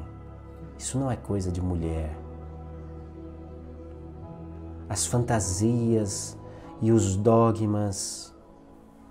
isso 0.77 0.97
não 0.97 1.09
é 1.09 1.15
coisa 1.15 1.51
de 1.51 1.61
mulher. 1.61 2.15
As 4.87 5.05
fantasias 5.05 6.37
e 6.81 6.91
os 6.91 7.15
dogmas 7.15 8.33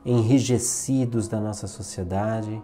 enrijecidos 0.05 1.29
da 1.29 1.41
nossa 1.41 1.67
sociedade 1.67 2.63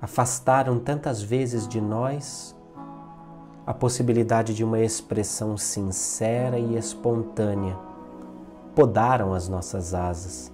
afastaram 0.00 0.78
tantas 0.78 1.22
vezes 1.22 1.66
de 1.66 1.80
nós 1.80 2.54
a 3.66 3.74
possibilidade 3.74 4.54
de 4.54 4.62
uma 4.62 4.78
expressão 4.78 5.56
sincera 5.56 6.58
e 6.58 6.76
espontânea. 6.76 7.76
Podaram 8.74 9.34
as 9.34 9.48
nossas 9.48 9.92
asas, 9.92 10.52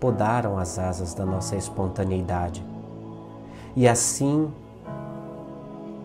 podaram 0.00 0.58
as 0.58 0.78
asas 0.78 1.12
da 1.12 1.26
nossa 1.26 1.56
espontaneidade. 1.56 2.64
E 3.74 3.86
assim, 3.86 4.50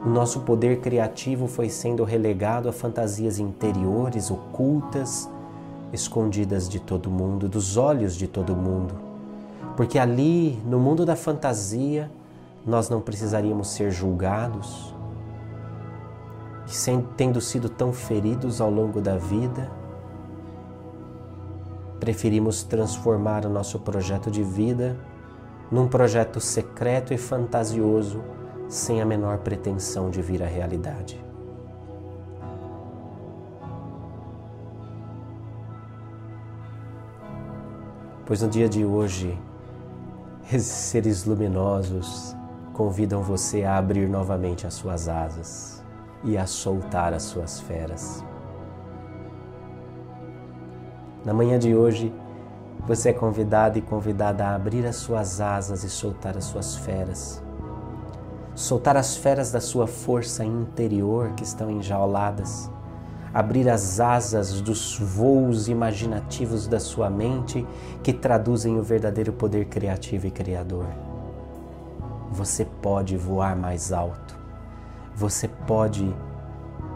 o 0.04 0.10
nosso 0.10 0.42
poder 0.42 0.82
criativo 0.82 1.48
foi 1.48 1.70
sendo 1.70 2.04
relegado 2.04 2.68
a 2.68 2.74
fantasias 2.74 3.40
interiores, 3.40 4.30
ocultas, 4.30 5.30
escondidas 5.94 6.68
de 6.68 6.80
todo 6.80 7.10
mundo, 7.10 7.48
dos 7.48 7.78
olhos 7.78 8.16
de 8.16 8.28
todo 8.28 8.56
mundo. 8.56 8.96
Porque 9.78 9.98
ali, 9.98 10.62
no 10.66 10.80
mundo 10.80 11.06
da 11.06 11.16
fantasia, 11.16 12.12
nós 12.66 12.90
não 12.90 13.02
precisaríamos 13.02 13.70
ser 13.70 13.92
julgados, 13.92 14.94
e 16.68 16.72
sem, 16.72 17.02
tendo 17.18 17.42
sido 17.42 17.70
tão 17.70 17.92
feridos 17.92 18.62
ao 18.62 18.70
longo 18.70 19.02
da 19.02 19.18
vida, 19.18 19.72
preferimos 22.00 22.64
transformar 22.64 23.46
o 23.46 23.50
nosso 23.50 23.80
projeto 23.80 24.30
de 24.32 24.44
vida 24.44 24.98
num 25.72 25.88
projeto 25.88 26.40
secreto 26.40 27.14
e 27.14 27.18
fantasioso, 27.18 28.22
sem 28.68 29.02
a 29.02 29.06
menor 29.06 29.40
pretensão 29.40 30.10
de 30.10 30.22
vir 30.22 30.44
à 30.44 30.48
realidade. 30.48 31.24
Pois 38.26 38.42
no 38.42 38.48
dia 38.48 38.70
de 38.70 38.86
hoje, 38.86 39.38
esses 40.52 40.68
seres 40.68 41.26
luminosos 41.26 42.36
convidam 42.74 43.22
você 43.22 43.64
a 43.64 43.78
abrir 43.78 44.08
novamente 44.08 44.66
as 44.66 44.74
suas 44.74 45.08
asas 45.08 45.84
e 46.24 46.38
a 46.38 46.46
soltar 46.46 47.14
as 47.14 47.24
suas 47.24 47.60
feras. 47.60 48.24
Na 51.24 51.34
manhã 51.34 51.60
de 51.60 51.76
hoje, 51.76 52.14
você 52.88 53.10
é 53.10 53.14
convidado 53.14 53.78
e 53.78 53.82
convidada 53.82 54.46
a 54.46 54.56
abrir 54.56 54.86
as 54.88 54.96
suas 54.96 55.40
asas 55.40 55.84
e 55.84 55.90
soltar 55.90 56.36
as 56.36 56.46
suas 56.46 56.76
feras. 56.76 57.44
Soltar 58.56 58.98
as 58.98 59.16
feras 59.16 59.52
da 59.52 59.62
sua 59.62 59.86
força 59.86 60.44
interior 60.44 61.34
que 61.34 61.44
estão 61.44 61.70
enjauladas. 61.70 62.72
Abrir 63.34 63.70
as 63.70 64.00
asas 64.00 64.62
dos 64.62 64.98
voos 65.00 65.70
imaginativos 65.70 66.68
da 66.68 66.80
sua 66.80 67.10
mente 67.10 67.66
que 68.04 68.12
traduzem 68.12 68.78
o 68.78 68.84
verdadeiro 68.84 69.32
poder 69.32 69.66
criativo 69.66 70.28
e 70.28 70.32
criador. 70.32 71.11
Você 72.32 72.66
pode 72.66 73.18
voar 73.18 73.56
mais 73.56 73.92
alto 73.92 74.42
você 75.16 75.48
pode 75.48 76.14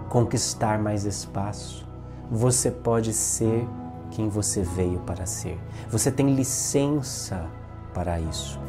conquistar 0.10 0.80
mais 0.80 1.06
espaço, 1.06 1.86
você 2.32 2.71
pode 2.71 3.13
ser 3.13 3.67
quem 4.12 4.30
você 4.30 4.62
veio 4.62 5.00
para 5.00 5.26
ser. 5.26 5.60
Você 5.89 6.12
tem 6.12 6.34
licença 6.34 7.45
para 7.93 8.19
isso. 8.19 8.60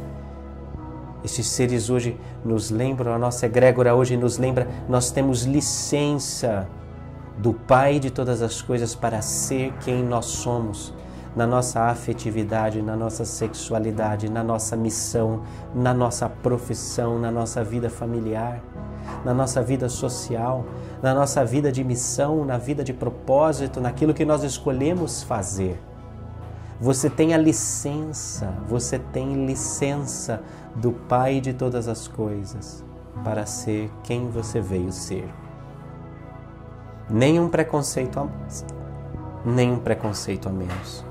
Estes 1.25 1.47
seres 1.47 1.91
hoje 1.91 2.19
nos 2.45 2.71
lembram, 2.71 3.13
a 3.15 3.19
nossa 3.19 3.47
egrégora 3.47 3.95
hoje 3.95 4.17
nos 4.17 4.39
lembra, 4.39 4.69
nós 4.89 5.11
temos 5.11 5.45
licença 5.45 6.69
do 7.39 7.53
Pai 7.53 7.99
de 7.99 8.11
todas 8.11 8.43
as 8.43 8.63
coisas 8.63 8.95
para 8.95 9.21
ser 9.23 9.73
quem 9.81 10.03
nós 10.03 10.27
somos 10.27 10.95
na 11.37 11.47
nossa 11.47 11.83
afetividade, 11.83 12.81
na 12.81 12.97
nossa 12.97 13.27
sexualidade, 13.27 14.31
na 14.31 14.43
nossa 14.43 14.75
missão, 14.75 15.43
na 15.75 15.93
nossa 15.93 16.31
profissão, 16.31 17.19
na 17.19 17.31
nossa 17.31 17.63
vida 17.63 17.91
familiar, 17.91 18.63
na 19.23 19.35
nossa 19.35 19.63
vida 19.63 19.87
social, 19.91 20.65
na 21.03 21.15
nossa 21.15 21.45
vida 21.45 21.71
de 21.71 21.85
missão, 21.85 22.43
na 22.43 22.57
vida 22.57 22.83
de 22.83 22.95
propósito, 22.95 23.83
naquilo 23.83 24.15
que 24.15 24.25
nós 24.25 24.43
escolhemos 24.43 25.23
fazer. 25.23 25.79
Você 26.81 27.11
tem 27.11 27.35
a 27.35 27.39
licença, 27.39 28.55
você 28.67 28.99
tem 28.99 29.47
licença 29.47 30.43
do 30.75 30.93
Pai 30.93 31.41
de 31.41 31.53
todas 31.53 31.87
as 31.87 32.09
coisas 32.09 32.83
para 33.23 33.45
ser 33.45 33.91
quem 34.03 34.31
você 34.31 34.61
veio 34.61 34.93
ser. 34.93 35.29
Nenhum 37.11 37.49
preconceito 37.49 38.19
a 38.19 38.25
mais, 38.25 38.65
nenhum 39.45 39.79
preconceito 39.79 40.49
a 40.49 40.53
menos. 40.53 41.05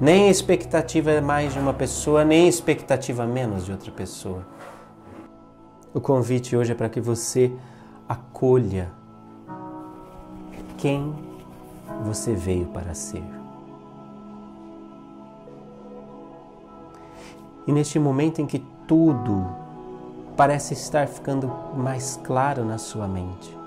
Nem 0.00 0.28
expectativa 0.28 1.10
é 1.10 1.20
mais 1.20 1.52
de 1.52 1.58
uma 1.58 1.74
pessoa, 1.74 2.24
nem 2.24 2.46
expectativa 2.46 3.26
menos 3.26 3.64
de 3.64 3.72
outra 3.72 3.90
pessoa. 3.90 4.46
O 5.92 6.00
convite 6.00 6.56
hoje 6.56 6.70
é 6.70 6.74
para 6.74 6.88
que 6.88 7.00
você 7.00 7.52
acolha 8.08 8.92
quem 10.76 11.12
você 12.04 12.32
veio 12.32 12.66
para 12.66 12.94
ser. 12.94 13.24
E 17.66 17.72
neste 17.72 17.98
momento 17.98 18.40
em 18.40 18.46
que 18.46 18.64
tudo 18.86 19.44
parece 20.36 20.74
estar 20.74 21.08
ficando 21.08 21.52
mais 21.76 22.18
claro 22.22 22.64
na 22.64 22.78
sua 22.78 23.08
mente, 23.08 23.57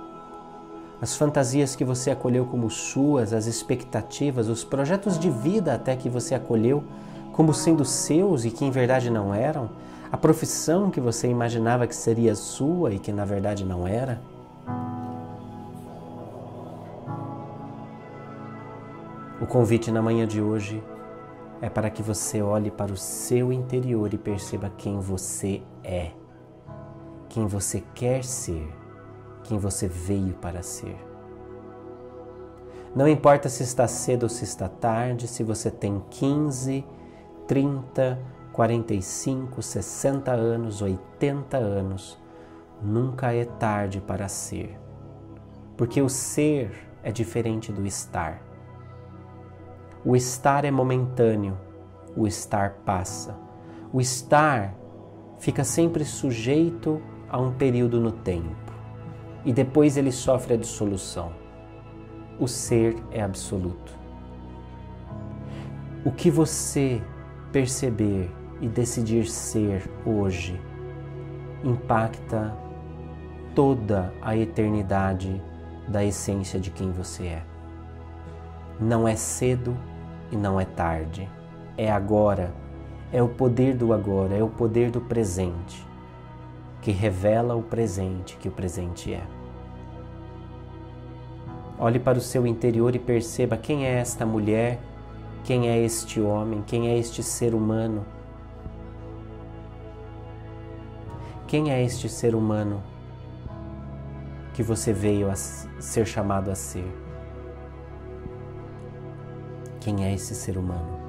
as 1.01 1.15
fantasias 1.15 1.75
que 1.75 1.83
você 1.83 2.11
acolheu 2.11 2.45
como 2.45 2.69
suas, 2.69 3.33
as 3.33 3.47
expectativas, 3.47 4.47
os 4.47 4.63
projetos 4.63 5.17
de 5.17 5.31
vida 5.31 5.73
até 5.73 5.95
que 5.95 6.08
você 6.08 6.35
acolheu 6.35 6.83
como 7.33 7.56
sendo 7.56 7.83
seus 7.83 8.45
e 8.45 8.52
que 8.52 8.63
em 8.63 8.69
verdade 8.69 9.10
não 9.10 9.33
eram, 9.33 9.69
a 10.12 10.17
profissão 10.17 10.91
que 10.91 11.02
você 11.02 11.27
imaginava 11.27 11.87
que 11.87 11.95
seria 11.95 12.35
sua 12.35 12.93
e 12.93 12.99
que 12.99 13.12
na 13.12 13.25
verdade 13.25 13.65
não 13.65 13.87
era. 13.87 14.21
O 19.41 19.47
convite 19.47 19.89
na 19.89 20.04
manhã 20.04 20.27
de 20.27 20.39
hoje 20.39 20.83
é 21.62 21.69
para 21.69 21.89
que 21.89 22.04
você 22.04 22.43
olhe 22.43 22.69
para 22.69 22.91
o 22.91 22.97
seu 22.97 23.52
interior 23.52 24.13
e 24.13 24.19
perceba 24.19 24.71
quem 24.77 24.99
você 24.99 25.63
é, 25.83 26.12
quem 27.27 27.47
você 27.47 27.81
quer 27.95 28.23
ser 28.23 28.81
quem 29.44 29.58
você 29.58 29.87
veio 29.87 30.33
para 30.35 30.63
ser. 30.63 30.98
Não 32.94 33.08
importa 33.08 33.48
se 33.48 33.63
está 33.63 33.87
cedo 33.87 34.23
ou 34.23 34.29
se 34.29 34.44
está 34.44 34.67
tarde, 34.67 35.27
se 35.27 35.44
você 35.44 35.71
tem 35.71 36.04
15, 36.10 36.85
30, 37.48 38.19
45, 38.52 39.62
60 39.62 40.31
anos, 40.31 40.81
80 40.81 41.58
anos, 41.58 42.19
nunca 42.81 43.33
é 43.33 43.46
tarde 43.46 44.02
para 44.02 44.27
ser. 44.27 44.77
Porque 45.77 46.02
o 46.02 46.10
ser 46.10 46.89
é 47.02 47.13
diferente 47.13 47.71
do 47.71 47.85
estar. 47.85 48.42
O 50.04 50.13
estar 50.13 50.65
é 50.65 50.71
momentâneo, 50.71 51.58
o 52.15 52.27
estar 52.27 52.73
passa. 52.85 53.37
O 53.94 54.02
estar 54.02 54.75
fica 55.39 55.63
sempre 55.63 56.04
sujeito 56.04 57.02
a 57.29 57.39
um 57.39 57.54
período 57.54 58.02
no 58.02 58.12
tempo 58.12 58.71
e 59.46 59.52
depois 59.52 59.98
ele 59.98 60.12
sofre 60.12 60.54
a 60.54 60.58
dissolução. 60.58 61.31
O 62.39 62.48
ser 62.48 62.96
é 63.12 63.21
absoluto. 63.21 63.98
O 66.06 66.12
que 66.12 66.29
você 66.29 67.02
perceber 67.52 68.31
e 68.60 68.67
decidir 68.67 69.25
ser 69.25 69.89
hoje 70.06 70.60
impacta 71.63 72.56
toda 73.54 74.13
a 74.21 74.35
eternidade 74.35 75.42
da 75.87 76.04
essência 76.04 76.60
de 76.60 76.71
quem 76.71 76.92
você 76.92 77.25
é. 77.25 77.44
Não 78.79 79.08
é 79.08 79.15
cedo 79.15 79.77
e 80.31 80.35
não 80.35 80.60
é 80.60 80.65
tarde. 80.65 81.29
É 81.77 81.92
agora. 81.92 82.54
É 83.12 83.21
o 83.21 83.27
poder 83.27 83.75
do 83.75 83.92
agora, 83.92 84.35
é 84.35 84.42
o 84.42 84.48
poder 84.48 84.89
do 84.89 85.02
presente 85.02 85.90
que 86.82 86.92
revela 86.92 87.56
o 87.56 87.62
presente 87.62 88.36
que 88.38 88.48
o 88.48 88.52
presente 88.52 89.13
é. 89.13 89.23
Olhe 91.77 92.00
para 92.00 92.17
o 92.17 92.21
seu 92.21 92.46
interior 92.46 92.96
e 92.96 93.00
perceba 93.00 93.58
quem 93.58 93.86
é 93.86 93.94
esta 93.94 94.25
mulher, 94.25 94.79
quem 95.44 95.69
é 95.69 95.77
este 95.79 96.19
homem, 96.19 96.63
quem 96.65 96.90
é 96.90 96.98
este 96.98 97.23
ser 97.23 97.54
humano. 97.54 98.06
Quem 101.48 101.71
é 101.71 101.84
este 101.84 102.08
ser 102.08 102.34
humano 102.34 102.82
que 104.54 104.63
você 104.63 104.94
veio 104.94 105.29
a 105.29 105.36
ser 105.36 106.06
chamado 106.06 106.50
a 106.50 106.56
ser? 106.56 106.86
Quem 109.79 110.06
é 110.06 110.13
esse 110.13 110.34
ser 110.34 110.58
humano? 110.58 111.00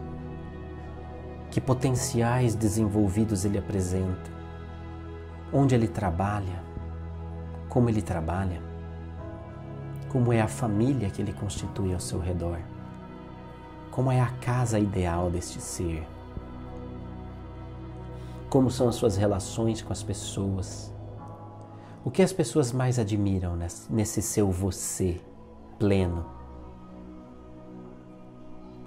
Que 1.50 1.60
potenciais 1.60 2.54
desenvolvidos 2.54 3.44
ele 3.44 3.58
apresenta? 3.58 4.41
Onde 5.52 5.74
ele 5.74 5.86
trabalha? 5.86 6.62
Como 7.68 7.90
ele 7.90 8.00
trabalha? 8.00 8.62
Como 10.08 10.32
é 10.32 10.40
a 10.40 10.48
família 10.48 11.10
que 11.10 11.20
ele 11.20 11.32
constitui 11.32 11.92
ao 11.92 12.00
seu 12.00 12.18
redor? 12.18 12.58
Como 13.90 14.10
é 14.10 14.18
a 14.18 14.30
casa 14.40 14.78
ideal 14.78 15.30
deste 15.30 15.60
ser? 15.60 16.08
Como 18.48 18.70
são 18.70 18.88
as 18.88 18.94
suas 18.94 19.16
relações 19.16 19.82
com 19.82 19.92
as 19.92 20.02
pessoas? 20.02 20.90
O 22.02 22.10
que 22.10 22.22
as 22.22 22.32
pessoas 22.32 22.72
mais 22.72 22.98
admiram 22.98 23.54
nesse 23.90 24.22
seu 24.22 24.50
você 24.50 25.20
pleno? 25.78 26.24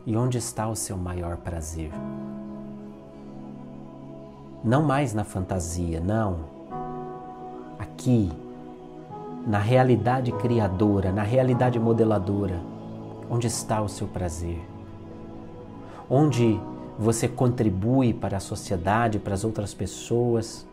E 0.04 0.18
onde 0.18 0.40
está 0.40 0.68
o 0.68 0.76
seu 0.76 0.98
maior 0.98 1.38
prazer? 1.38 1.92
Não 4.64 4.82
mais 4.82 5.14
na 5.14 5.24
fantasia, 5.24 6.00
não. 6.00 6.55
Aqui, 7.78 8.32
na 9.46 9.60
realidade 9.60 10.32
criadora, 10.32 11.12
na 11.12 11.24
realidade 11.24 11.80
modeladora, 11.80 12.62
onde 13.30 13.48
está 13.48 13.82
o 13.82 13.90
seu 13.90 14.08
prazer? 14.08 14.62
Onde 16.10 16.60
você 16.98 17.28
contribui 17.28 18.14
para 18.14 18.38
a 18.38 18.40
sociedade, 18.40 19.20
para 19.20 19.34
as 19.34 19.44
outras 19.44 19.74
pessoas, 19.74 20.66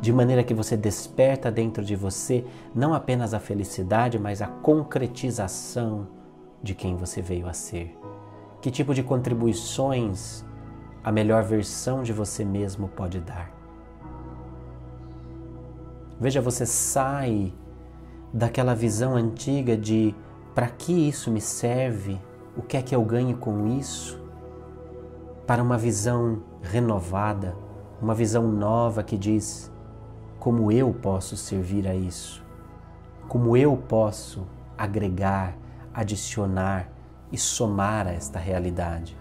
de 0.00 0.12
maneira 0.12 0.44
que 0.44 0.54
você 0.54 0.76
desperta 0.76 1.50
dentro 1.50 1.84
de 1.84 1.96
você 1.96 2.44
não 2.74 2.92
apenas 2.92 3.32
a 3.32 3.40
felicidade, 3.40 4.18
mas 4.18 4.42
a 4.42 4.46
concretização 4.46 6.06
de 6.62 6.74
quem 6.74 6.96
você 6.96 7.22
veio 7.22 7.48
a 7.48 7.52
ser. 7.52 7.96
Que 8.60 8.70
tipo 8.70 8.92
de 8.92 9.02
contribuições 9.02 10.44
a 11.02 11.12
melhor 11.12 11.44
versão 11.44 12.02
de 12.02 12.12
você 12.12 12.44
mesmo 12.44 12.88
pode 12.88 13.20
dar? 13.20 13.55
Veja, 16.20 16.40
você 16.40 16.64
sai 16.64 17.52
daquela 18.32 18.74
visão 18.74 19.16
antiga 19.16 19.76
de 19.76 20.14
para 20.54 20.68
que 20.68 20.92
isso 20.92 21.30
me 21.30 21.40
serve, 21.40 22.20
o 22.56 22.62
que 22.62 22.76
é 22.76 22.82
que 22.82 22.94
eu 22.94 23.04
ganho 23.04 23.36
com 23.36 23.66
isso, 23.66 24.20
para 25.46 25.62
uma 25.62 25.76
visão 25.76 26.42
renovada, 26.62 27.54
uma 28.00 28.14
visão 28.14 28.48
nova 28.48 29.02
que 29.02 29.16
diz 29.16 29.70
como 30.38 30.72
eu 30.72 30.92
posso 30.94 31.36
servir 31.36 31.86
a 31.86 31.94
isso, 31.94 32.44
como 33.28 33.56
eu 33.56 33.76
posso 33.76 34.46
agregar, 34.78 35.56
adicionar, 35.92 36.90
e 37.30 37.38
somar 37.38 38.06
a 38.06 38.12
esta 38.12 38.38
realidade. 38.38 39.16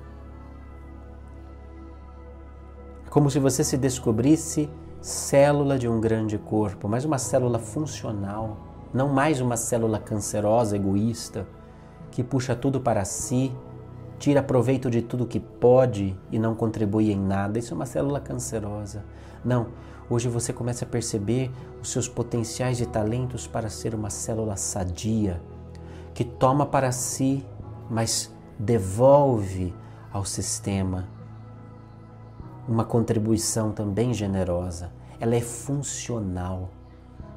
É 3.05 3.09
como 3.09 3.29
se 3.29 3.39
você 3.39 3.63
se 3.63 3.77
descobrisse 3.77 4.69
célula 5.06 5.78
de 5.78 5.88
um 5.88 6.01
grande 6.01 6.36
corpo, 6.36 6.88
mas 6.88 7.06
uma 7.06 7.20
célula 7.20 7.60
funcional, 7.60 8.58
não 8.91 9.08
mais 9.08 9.39
uma 9.39 9.56
célula 9.56 9.99
cancerosa, 9.99 10.76
egoísta, 10.76 11.45
que 12.10 12.24
puxa 12.24 12.56
tudo 12.56 12.82
para 12.82 13.06
si, 13.06 13.53
tira 14.18 14.41
proveito 14.41 14.89
de 14.89 15.03
tudo 15.03 15.28
que 15.28 15.39
pode 15.39 16.20
e 16.32 16.39
não 16.39 16.56
contribui 16.56 17.12
em 17.12 17.20
nada. 17.20 17.60
Isso 17.60 17.72
é 17.72 17.76
uma 17.76 17.86
célula 17.86 18.20
cancerosa. 18.20 19.06
Não, 19.43 19.68
hoje 20.10 20.28
você 20.28 20.51
começa 20.51 20.86
a 20.86 20.88
perceber 20.88 21.51
os 21.80 21.91
seus 21.91 22.10
potenciais 22.10 22.82
e 22.82 22.88
talentos 22.88 23.45
para 23.45 23.70
ser 23.70 23.93
uma 23.93 24.10
célula 24.10 24.58
sadia, 24.58 25.39
que 26.16 26.24
toma 26.24 26.66
para 26.66 26.91
si 26.91 27.45
mas 27.88 28.34
devolve 28.58 29.72
ao 30.12 30.26
sistema 30.26 31.08
uma 32.68 32.84
contribuição 32.84 33.72
também 33.72 34.14
generosa. 34.14 34.91
Ela 35.20 35.36
é 35.36 35.41
funcional. 35.41 36.70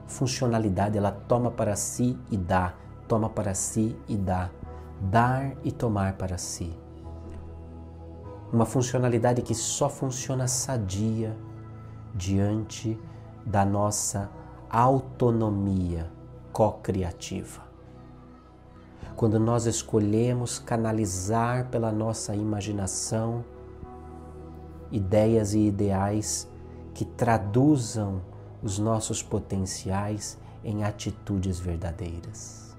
Funcionalidade, 0.07 0.97
ela 0.97 1.13
toma 1.13 1.51
para 1.51 1.77
si 1.77 2.19
e 2.31 2.37
dá, 2.37 2.75
toma 3.07 3.29
para 3.29 3.55
si 3.55 3.97
e 4.09 4.17
dá, 4.17 4.51
dar 5.01 5.53
e 5.63 5.71
tomar 5.71 6.15
para 6.15 6.39
si. 6.39 6.73
Uma 8.51 8.65
funcionalidade 8.65 9.43
que 9.43 9.55
só 9.55 9.89
funciona 9.91 10.49
sadia 10.49 11.37
diante 12.15 12.99
da 13.45 13.65
nossa 13.67 14.31
autonomia 14.71 16.11
co-criativa 16.53 17.69
quando 19.19 19.41
nós 19.41 19.67
escolhemos 19.67 20.61
canalizar 20.61 21.67
pela 21.71 21.91
nossa 21.91 22.37
imaginação 22.37 23.45
ideias 24.93 25.55
e 25.55 25.67
ideais 25.67 26.49
que 26.99 27.05
traduzam 27.05 28.21
os 28.61 28.77
nossos 28.77 29.23
potenciais 29.23 30.37
em 30.65 30.83
atitudes 30.83 31.61
verdadeiras. 31.61 32.77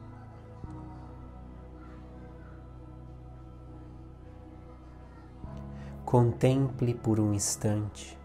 Contemple 6.04 6.96
por 6.96 7.18
um 7.18 7.34
instante 7.34 8.20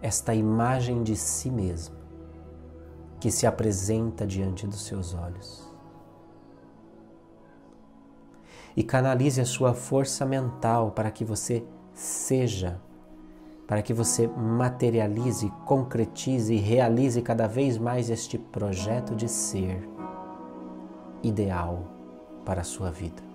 esta 0.00 0.34
imagem 0.34 1.02
de 1.02 1.16
si 1.16 1.50
mesmo 1.50 1.96
que 3.20 3.30
se 3.30 3.46
apresenta 3.46 4.26
diante 4.26 4.66
dos 4.66 4.86
seus 4.86 5.12
olhos 5.12 5.70
e 8.74 8.82
canalize 8.82 9.38
a 9.38 9.44
sua 9.44 9.74
força 9.74 10.24
mental 10.24 10.92
para 10.92 11.10
que 11.10 11.26
você 11.26 11.62
seja, 11.92 12.80
para 13.72 13.80
que 13.80 13.94
você 13.94 14.28
materialize, 14.28 15.50
concretize 15.64 16.52
e 16.52 16.58
realize 16.58 17.22
cada 17.22 17.46
vez 17.46 17.78
mais 17.78 18.10
este 18.10 18.36
projeto 18.36 19.14
de 19.16 19.26
ser 19.26 19.88
ideal 21.22 21.82
para 22.44 22.60
a 22.60 22.64
sua 22.64 22.90
vida. 22.90 23.31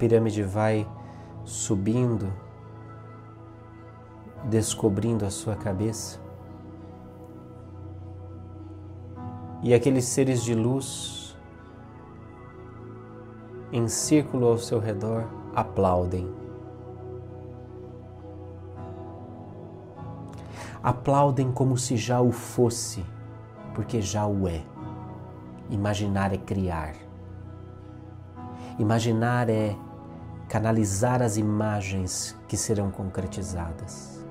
Pirâmide 0.00 0.42
vai 0.42 0.88
subindo, 1.44 2.32
descobrindo 4.44 5.26
a 5.26 5.30
sua 5.30 5.54
cabeça. 5.54 6.18
E 9.62 9.74
aqueles 9.74 10.06
seres 10.06 10.42
de 10.42 10.54
luz 10.54 11.36
em 13.70 13.86
círculo 13.88 14.46
ao 14.46 14.56
seu 14.56 14.78
redor 14.80 15.28
aplaudem. 15.54 16.32
Aplaudem 20.82 21.52
como 21.52 21.76
se 21.76 21.94
já 21.98 22.22
o 22.22 22.32
fosse, 22.32 23.04
porque 23.74 24.00
já 24.00 24.26
o 24.26 24.48
é. 24.48 24.62
Imaginar 25.68 26.32
é 26.32 26.38
criar. 26.38 26.94
Imaginar 28.78 29.50
é 29.50 29.76
canalizar 30.50 31.22
as 31.22 31.36
imagens 31.36 32.36
que 32.48 32.56
serão 32.56 32.90
concretizadas. 32.90 34.26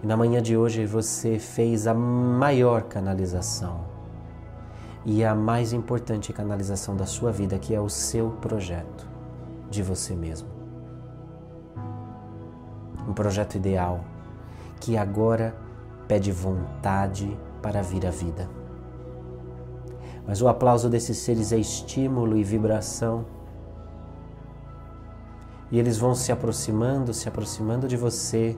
E 0.00 0.06
na 0.06 0.16
manhã 0.16 0.40
de 0.40 0.56
hoje 0.56 0.86
você 0.86 1.40
fez 1.40 1.88
a 1.88 1.92
maior 1.92 2.84
canalização 2.84 3.80
e 5.04 5.24
a 5.24 5.34
mais 5.34 5.72
importante 5.72 6.32
canalização 6.32 6.96
da 6.96 7.04
sua 7.04 7.32
vida, 7.32 7.58
que 7.58 7.74
é 7.74 7.80
o 7.80 7.88
seu 7.88 8.30
projeto 8.40 9.08
de 9.68 9.82
você 9.82 10.14
mesmo. 10.14 10.48
Um 13.08 13.12
projeto 13.12 13.56
ideal 13.56 14.04
que 14.80 14.96
agora 14.96 15.52
pede 16.06 16.30
vontade 16.30 17.36
para 17.60 17.82
vir 17.82 18.06
à 18.06 18.10
vida. 18.10 18.48
Mas 20.24 20.40
o 20.40 20.46
aplauso 20.46 20.88
desses 20.88 21.18
seres 21.18 21.50
é 21.50 21.58
estímulo 21.58 22.36
e 22.36 22.44
vibração. 22.44 23.39
E 25.70 25.78
eles 25.78 25.98
vão 25.98 26.14
se 26.14 26.32
aproximando, 26.32 27.14
se 27.14 27.28
aproximando 27.28 27.86
de 27.86 27.96
você, 27.96 28.56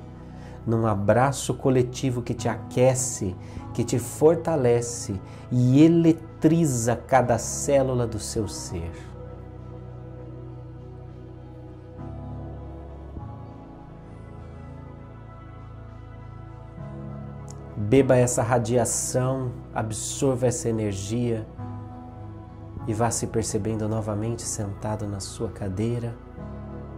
num 0.67 0.87
abraço 0.87 1.55
coletivo 1.55 2.23
que 2.23 2.35
te 2.35 2.49
aquece, 2.49 3.37
que 3.75 3.85
te 3.85 3.99
fortalece 3.99 5.21
e 5.51 5.83
eletriza 5.83 6.97
cada 6.97 7.37
célula 7.39 8.07
do 8.07 8.19
seu 8.19 8.49
ser. 8.49 8.93
Beba 17.77 18.17
essa 18.17 18.43
radiação, 18.43 19.53
absorva 19.75 20.47
essa 20.47 20.69
energia 20.69 21.47
e 22.87 22.95
vá 22.95 23.11
se 23.11 23.27
percebendo 23.27 23.89
novamente 23.89 24.43
sentado 24.43 25.07
na 25.07 25.21
sua 25.21 25.51
cadeira, 25.51 26.15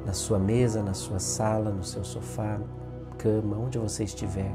na 0.05 0.13
sua 0.13 0.39
mesa, 0.39 0.83
na 0.83 0.95
sua 0.95 1.19
sala, 1.19 1.71
no 1.71 1.83
seu 1.83 2.05
sofá, 2.05 2.61
cama, 3.19 3.57
onde 3.57 3.79
você 3.79 4.05
estiver. 4.05 4.55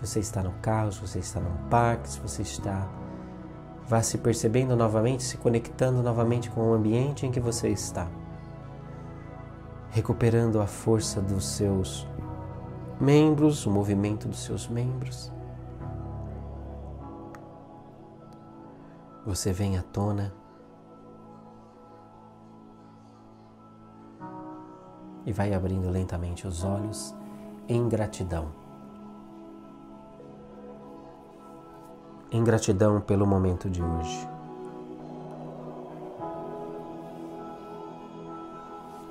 Se 0.00 0.06
você 0.06 0.20
está 0.20 0.42
no 0.42 0.52
carro, 0.60 0.92
se 0.92 1.00
você 1.00 1.18
está 1.18 1.40
no 1.40 1.50
parque, 1.70 2.10
se 2.10 2.20
você 2.20 2.42
está. 2.42 2.86
Vá 3.86 4.02
se 4.02 4.18
percebendo 4.18 4.76
novamente, 4.76 5.22
se 5.22 5.38
conectando 5.38 6.02
novamente 6.02 6.50
com 6.50 6.70
o 6.70 6.74
ambiente 6.74 7.26
em 7.26 7.30
que 7.30 7.40
você 7.40 7.68
está. 7.68 8.08
Recuperando 9.90 10.60
a 10.60 10.66
força 10.66 11.20
dos 11.20 11.46
seus 11.46 12.06
membros, 13.00 13.64
o 13.64 13.70
movimento 13.70 14.28
dos 14.28 14.42
seus 14.42 14.68
membros. 14.68 15.32
Você 19.24 19.52
vem 19.52 19.78
à 19.78 19.82
tona 19.82 20.34
e 25.26 25.32
vai 25.32 25.54
abrindo 25.54 25.90
lentamente 25.90 26.46
os 26.46 26.64
olhos 26.64 27.14
em 27.68 27.88
gratidão. 27.88 28.48
Em 32.30 32.42
gratidão 32.42 33.00
pelo 33.00 33.26
momento 33.26 33.70
de 33.70 33.82
hoje. 33.82 34.28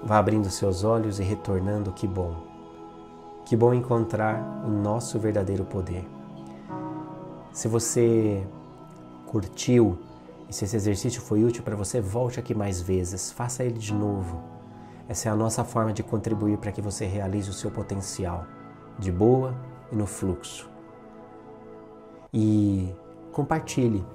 Vá 0.04 0.18
abrindo 0.18 0.50
seus 0.50 0.84
olhos 0.84 1.20
e 1.20 1.24
retornando, 1.24 1.92
que 1.94 2.06
bom. 2.06 2.36
Que 3.46 3.56
bom 3.56 3.74
encontrar 3.74 4.42
o 4.66 4.70
nosso 4.70 5.18
verdadeiro 5.18 5.64
poder. 5.64 6.06
Se 7.54 7.68
você 7.68 8.46
curtiu 9.28 9.98
e 10.50 10.54
se 10.54 10.66
esse 10.66 10.76
exercício 10.76 11.22
foi 11.22 11.44
útil 11.44 11.64
para 11.64 11.76
você, 11.76 12.02
volte 12.02 12.40
aqui 12.40 12.54
mais 12.54 12.82
vezes, 12.82 13.32
faça 13.32 13.64
ele 13.64 13.80
de 13.80 13.94
novo 13.94 14.54
essa 15.08 15.28
é 15.28 15.32
a 15.32 15.36
nossa 15.36 15.64
forma 15.64 15.92
de 15.92 16.02
contribuir 16.02 16.58
para 16.58 16.72
que 16.72 16.82
você 16.82 17.06
realize 17.06 17.50
o 17.50 17.54
seu 17.54 17.70
potencial 17.70 18.46
de 18.98 19.12
boa 19.12 19.54
e 19.92 19.96
no 19.96 20.06
fluxo. 20.06 20.70
E 22.34 22.94
compartilhe. 23.32 24.06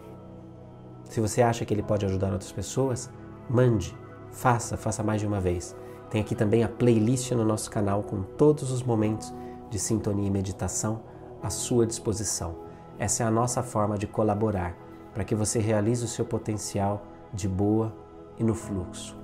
Se 1.04 1.20
você 1.20 1.42
acha 1.42 1.64
que 1.64 1.74
ele 1.74 1.82
pode 1.82 2.06
ajudar 2.06 2.32
outras 2.32 2.52
pessoas, 2.52 3.10
mande, 3.48 3.96
faça, 4.30 4.76
faça 4.76 5.02
mais 5.02 5.20
de 5.20 5.26
uma 5.26 5.40
vez. 5.40 5.76
Tem 6.10 6.20
aqui 6.20 6.34
também 6.34 6.64
a 6.64 6.68
playlist 6.68 7.32
no 7.32 7.44
nosso 7.44 7.70
canal 7.70 8.02
com 8.02 8.22
todos 8.22 8.70
os 8.70 8.82
momentos 8.82 9.32
de 9.70 9.78
sintonia 9.78 10.26
e 10.26 10.30
meditação 10.30 11.02
à 11.42 11.50
sua 11.50 11.86
disposição. 11.86 12.56
Essa 12.98 13.22
é 13.22 13.26
a 13.26 13.30
nossa 13.30 13.62
forma 13.62 13.98
de 13.98 14.06
colaborar 14.06 14.74
para 15.12 15.24
que 15.24 15.34
você 15.34 15.58
realize 15.58 16.04
o 16.04 16.08
seu 16.08 16.24
potencial 16.24 17.04
de 17.32 17.46
boa 17.46 17.94
e 18.38 18.44
no 18.44 18.54
fluxo. 18.54 19.16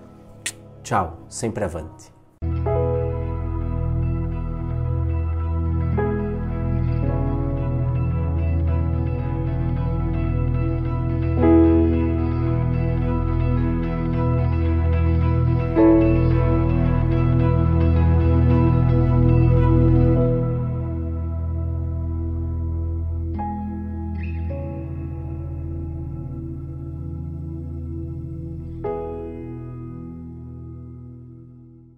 Tchau, 0.84 1.24
sempre 1.28 1.64
avante. 1.64 2.12